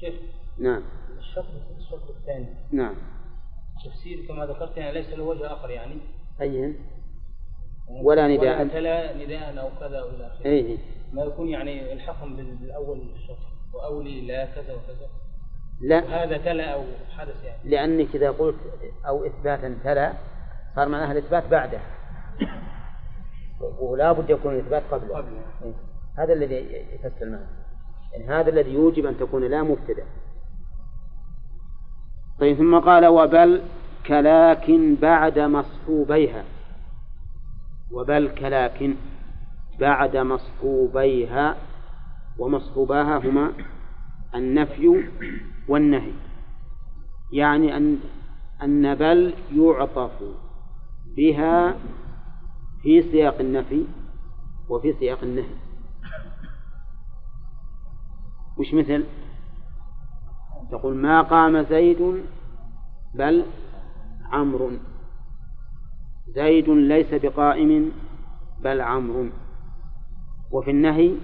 [0.00, 0.14] شيخ
[0.58, 0.82] نعم.
[1.18, 1.46] الشرط
[1.78, 2.46] الشرط الثاني.
[2.72, 2.94] نعم.
[3.84, 5.98] تفسير كما ذكرت يعني ليس له وجه آخر يعني.
[6.40, 6.74] أي.
[8.02, 8.60] ولا نداء.
[8.60, 10.46] ولا تلا نداء أو كذا أو إلى آخره.
[10.46, 10.78] أي.
[11.12, 13.38] ما يكون يعني الحقهم بال- بالأول الشرط.
[13.74, 15.08] وأولي لا كذا وكذا.
[15.80, 16.24] لا.
[16.24, 17.70] هذا تلا أو حدث يعني.
[17.70, 18.56] لأنك إذا قلت
[19.06, 20.12] أو إثباتا تلا
[20.76, 21.80] صار معناها الإثبات بعده.
[23.80, 25.16] ولا بد يكون الإثبات قبله.
[25.16, 25.42] قبله.
[25.64, 25.91] إيه.
[26.18, 26.54] هذا الذي
[26.94, 27.62] يفسر المعنى
[28.12, 30.04] يعني هذا الذي يوجب أن تكون لا مبتدأ.
[32.40, 33.62] طيب ثم قال وبل
[34.06, 36.44] كلاكن بعد مصحوبيها.
[37.90, 38.94] وبل كلاكن
[39.80, 41.56] بعد مصحوبيها.
[42.38, 43.52] ومصحوباها هما
[44.34, 45.04] النفي
[45.68, 46.12] والنهي.
[47.32, 47.98] يعني أن
[48.62, 50.22] أن بل يعطف
[51.16, 51.74] بها
[52.82, 53.84] في سياق النفي
[54.68, 55.71] وفي سياق النهي.
[58.58, 59.04] وش مثل؟
[60.70, 62.22] تقول ما قام زيد
[63.14, 63.44] بل
[64.32, 64.70] عمرو.
[66.28, 67.92] زيد ليس بقائم
[68.60, 69.26] بل عمرو.
[70.52, 71.14] وفي النهي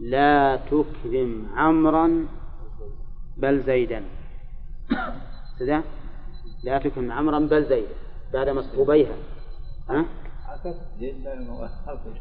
[0.00, 2.26] لا تكرم عمرا
[3.36, 4.04] بل زيدا.
[5.58, 5.82] كذا
[6.64, 7.94] لا تكرم عمرا بل زيدا.
[8.32, 9.16] بعد مصحوبيها
[9.90, 10.04] ها؟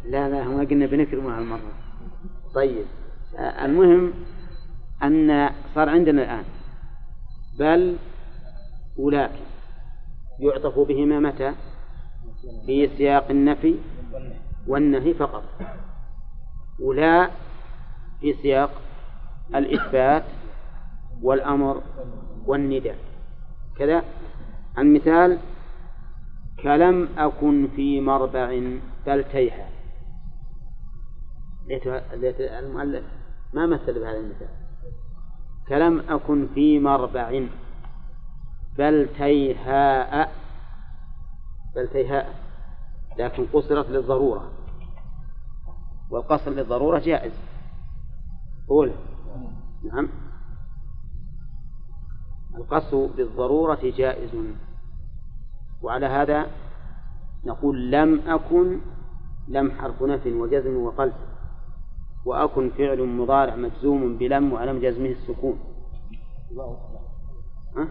[0.06, 1.72] لا لا ما قلنا بنكرمها هالمرة.
[2.56, 2.86] طيب.
[3.40, 4.14] المهم
[5.04, 6.44] أن صار عندنا الآن.
[7.60, 7.98] بل
[8.98, 9.46] ولكن
[10.40, 11.54] يعطف بهما متى؟
[12.66, 13.76] في سياق النفي
[14.68, 15.44] والنهي فقط.
[16.82, 17.30] ولا
[18.22, 18.82] في سياق
[19.56, 20.24] الإثبات
[21.22, 21.82] والأمر
[22.46, 22.98] والنداء.
[23.78, 24.04] كذا.
[24.78, 25.38] المثال
[26.64, 28.62] كلم أكن في مربع
[29.08, 29.24] بل
[31.68, 33.04] ليت المؤلف
[33.54, 34.48] ما مثل بهذا المثال.
[35.68, 37.48] كلم أكن في مربع
[38.78, 40.32] بل تيهاء
[41.76, 42.36] بل تيهاء
[43.18, 44.52] لكن قصرت للضرورة.
[46.12, 47.34] والقصر للضرورة جائز.
[48.70, 48.92] قول.
[49.84, 50.10] نعم.
[52.56, 54.30] القصر للضرورة جائز.
[55.82, 56.48] وعلى هذا
[57.46, 58.80] نقول لم أكن
[59.48, 61.14] لم حرف نفي وجزم وقلب.
[62.26, 65.60] وأكن فعل مضارع مجزوم بلم وعلم جزمه السكون.
[67.78, 67.88] ها؟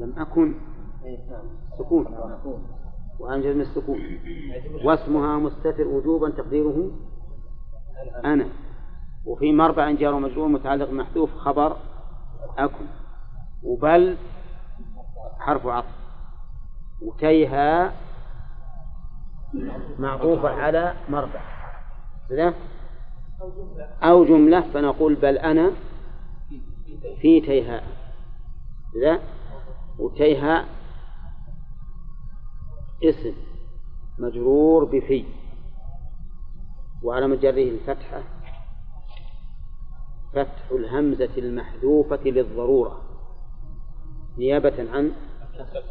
[0.00, 0.54] لم أكن
[1.78, 2.06] سكون.
[3.20, 3.98] وعلم جزم السكون.
[4.84, 6.90] واسمها مستتر وجوبا تقديره؟
[8.24, 8.46] أنا.
[9.26, 11.76] وفي مربع جار ومجرور متعلق محذوف خبر
[12.58, 12.86] أكن.
[13.62, 14.16] وبل
[15.38, 16.02] حرف عطف.
[17.02, 17.92] وتيها
[19.98, 21.40] معطوفة على مربع.
[22.28, 22.54] كذا
[24.02, 25.70] أو جملة فنقول بل أنا
[27.20, 27.82] في تيها.
[28.94, 29.20] كذا
[29.98, 30.66] وتيها
[33.04, 33.34] اسم
[34.18, 35.24] مجرور بفي.
[37.02, 38.22] وعلى مجره الفتحة
[40.32, 43.00] فتح الهمزة المحذوفة للضرورة
[44.38, 45.12] نيابة عن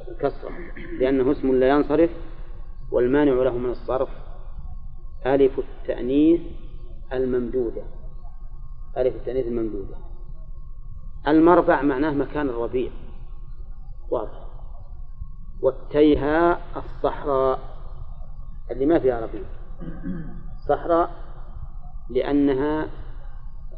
[0.08, 0.52] الكسرة
[1.00, 2.10] لأنه اسم لا ينصرف
[2.92, 4.10] والمانع له من الصرف.
[5.26, 6.42] ألف التأنيث
[7.14, 7.82] الممدودة.
[8.98, 9.96] ألف التأنيث الممدودة.
[11.28, 12.92] المربع معناه مكان الربيع.
[14.10, 14.48] واضح.
[15.62, 17.60] والتيها الصحراء.
[18.72, 19.44] اللي ما فيها ربيع.
[20.68, 21.12] صحراء
[22.10, 22.88] لأنها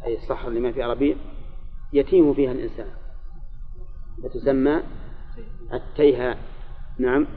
[0.06, 1.16] أي الصحراء اللي ما فيها ربيع
[1.94, 2.88] يتيم فيها الإنسان.
[4.24, 4.84] وتسمى
[5.74, 6.38] التيها.
[7.00, 7.28] نعم.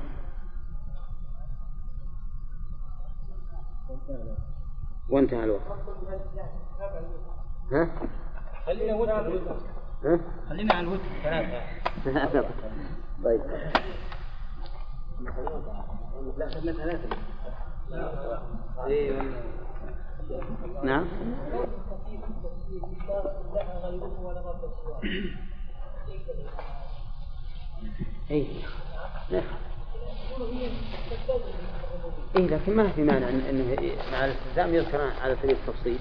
[5.09, 5.63] وانتهى الوقت.
[7.73, 7.91] ها؟
[8.67, 9.13] خلينا وتر
[10.05, 11.03] ها؟ خلينا على الوتر
[12.05, 12.45] ثلاثة
[13.25, 13.41] طيب.
[16.37, 17.17] لا خدنا ثلاثة.
[18.87, 19.23] إيه.
[20.85, 21.07] نعم.
[28.31, 28.47] اي
[32.37, 33.77] اي لكن ما في مانع إنه
[34.13, 35.99] مع الالتزام يذكر على سبيل التفصيل.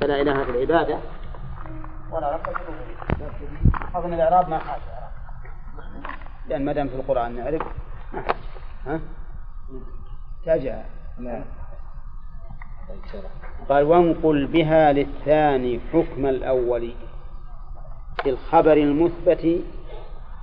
[0.00, 0.98] فلا إله في العبادة.
[2.10, 2.40] ولا رب
[3.94, 4.82] أظن الإعراب ما حاجة.
[6.48, 7.62] لأن ما دام في القرآن نعرف.
[8.12, 8.36] ما حاجة
[8.86, 9.00] ها؟
[10.44, 10.82] تاجع.
[13.68, 16.94] قال وانقل بها للثاني حكم الأول
[18.22, 19.64] في الخبر المثبت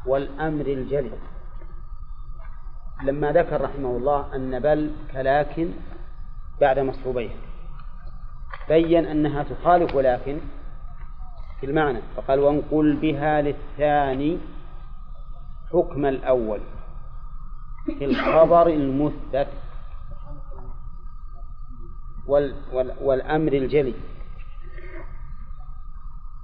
[0.05, 1.11] والأمر الجلي
[3.03, 5.69] لما ذكر رحمه الله أن بل كلاكن
[6.61, 7.29] بعد مصحوبيه.
[8.69, 10.37] بين أنها تخالف ولكن
[11.59, 14.37] في المعنى فقال وانقل بها للثاني
[15.71, 16.59] حكم الأول
[17.85, 19.47] في الخبر المثبت
[22.27, 23.93] وال وال والأمر الجلي.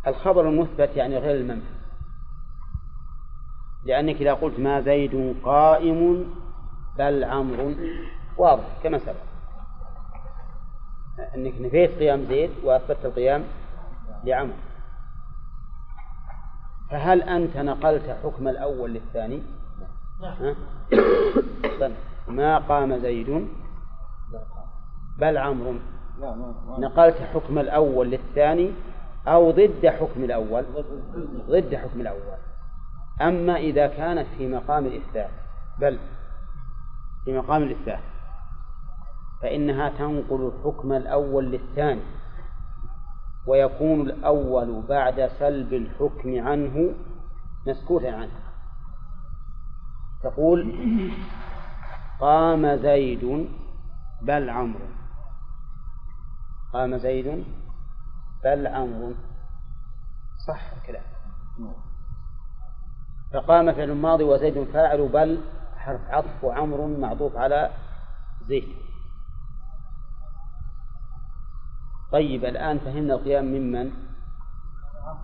[0.08, 1.80] الخبر المثبت يعني غير المنفي
[3.86, 6.26] لأنك إذا قلت ما زيد قائم
[7.00, 7.74] بل عمرو
[8.38, 9.30] واضح كما سبق
[11.36, 13.44] أنك نفيت قيام زيد وأثبتت القيام
[14.24, 14.54] لعمرو
[16.92, 19.42] فهل أنت نقلت حكم الأول للثاني؟
[20.24, 20.56] ها؟
[21.80, 21.96] طيب.
[22.28, 23.48] ما قام زيد
[25.20, 25.74] بل عمرو
[26.80, 28.72] نقلت حكم الأول للثاني
[29.28, 30.66] أو ضد حكم الأول
[31.50, 32.38] ضد حكم الأول
[33.22, 35.30] أما إذا كانت في مقام الإثبات
[35.80, 36.00] بل
[37.30, 38.00] في مقام الإثبات
[39.42, 42.02] فإنها تنقل الحكم الأول للثاني
[43.48, 46.94] ويكون الأول بعد سلب الحكم عنه
[47.68, 48.40] مسكوتا عنه.
[50.24, 50.74] تقول
[52.20, 53.48] قام زيد
[54.22, 54.86] بل عمرو.
[56.74, 57.46] قام زيد
[58.44, 59.14] بل عمرو.
[60.48, 61.04] صح الكلام.
[63.34, 65.42] فقام فعل ماضي وزيد فاعل بل
[65.80, 67.70] حرف عطف وعمر معطوف على
[68.48, 68.76] زيد.
[72.12, 73.92] طيب الآن فهمنا القيام ممن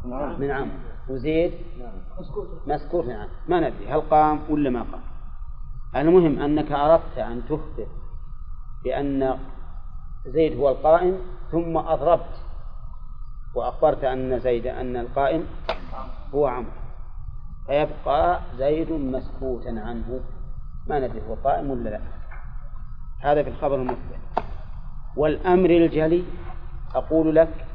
[0.05, 0.69] من؟ عمرو.
[1.09, 1.53] وزيد؟
[2.67, 3.07] مسكوت.
[3.07, 5.01] عنه ما ندري هل قام ولا ما قام؟
[5.95, 7.87] المهم أنك أردت أن تخبر
[8.83, 9.39] بأن
[10.25, 11.17] زيد هو القائم
[11.51, 12.41] ثم أضربت
[13.55, 15.45] وأخبرت أن زيد أن القائم
[16.35, 16.71] هو عمرو.
[17.67, 20.19] فيبقى زيد مسكوتا عنه.
[20.87, 21.99] ما ندري هو قائم ولا لا.
[23.21, 24.19] هذا في الخبر المثبت
[25.17, 26.23] والأمر الجلي
[26.95, 27.65] أقول لك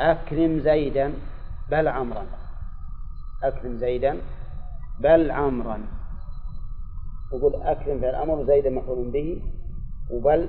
[0.00, 1.14] أكرم زيدا
[1.70, 2.26] بل عمرا.
[3.42, 4.18] أكرم زيدا
[5.00, 5.78] بل عمرا.
[7.32, 9.42] يقول أكرم في الأمر زيدا مفعول به
[10.10, 10.46] وبل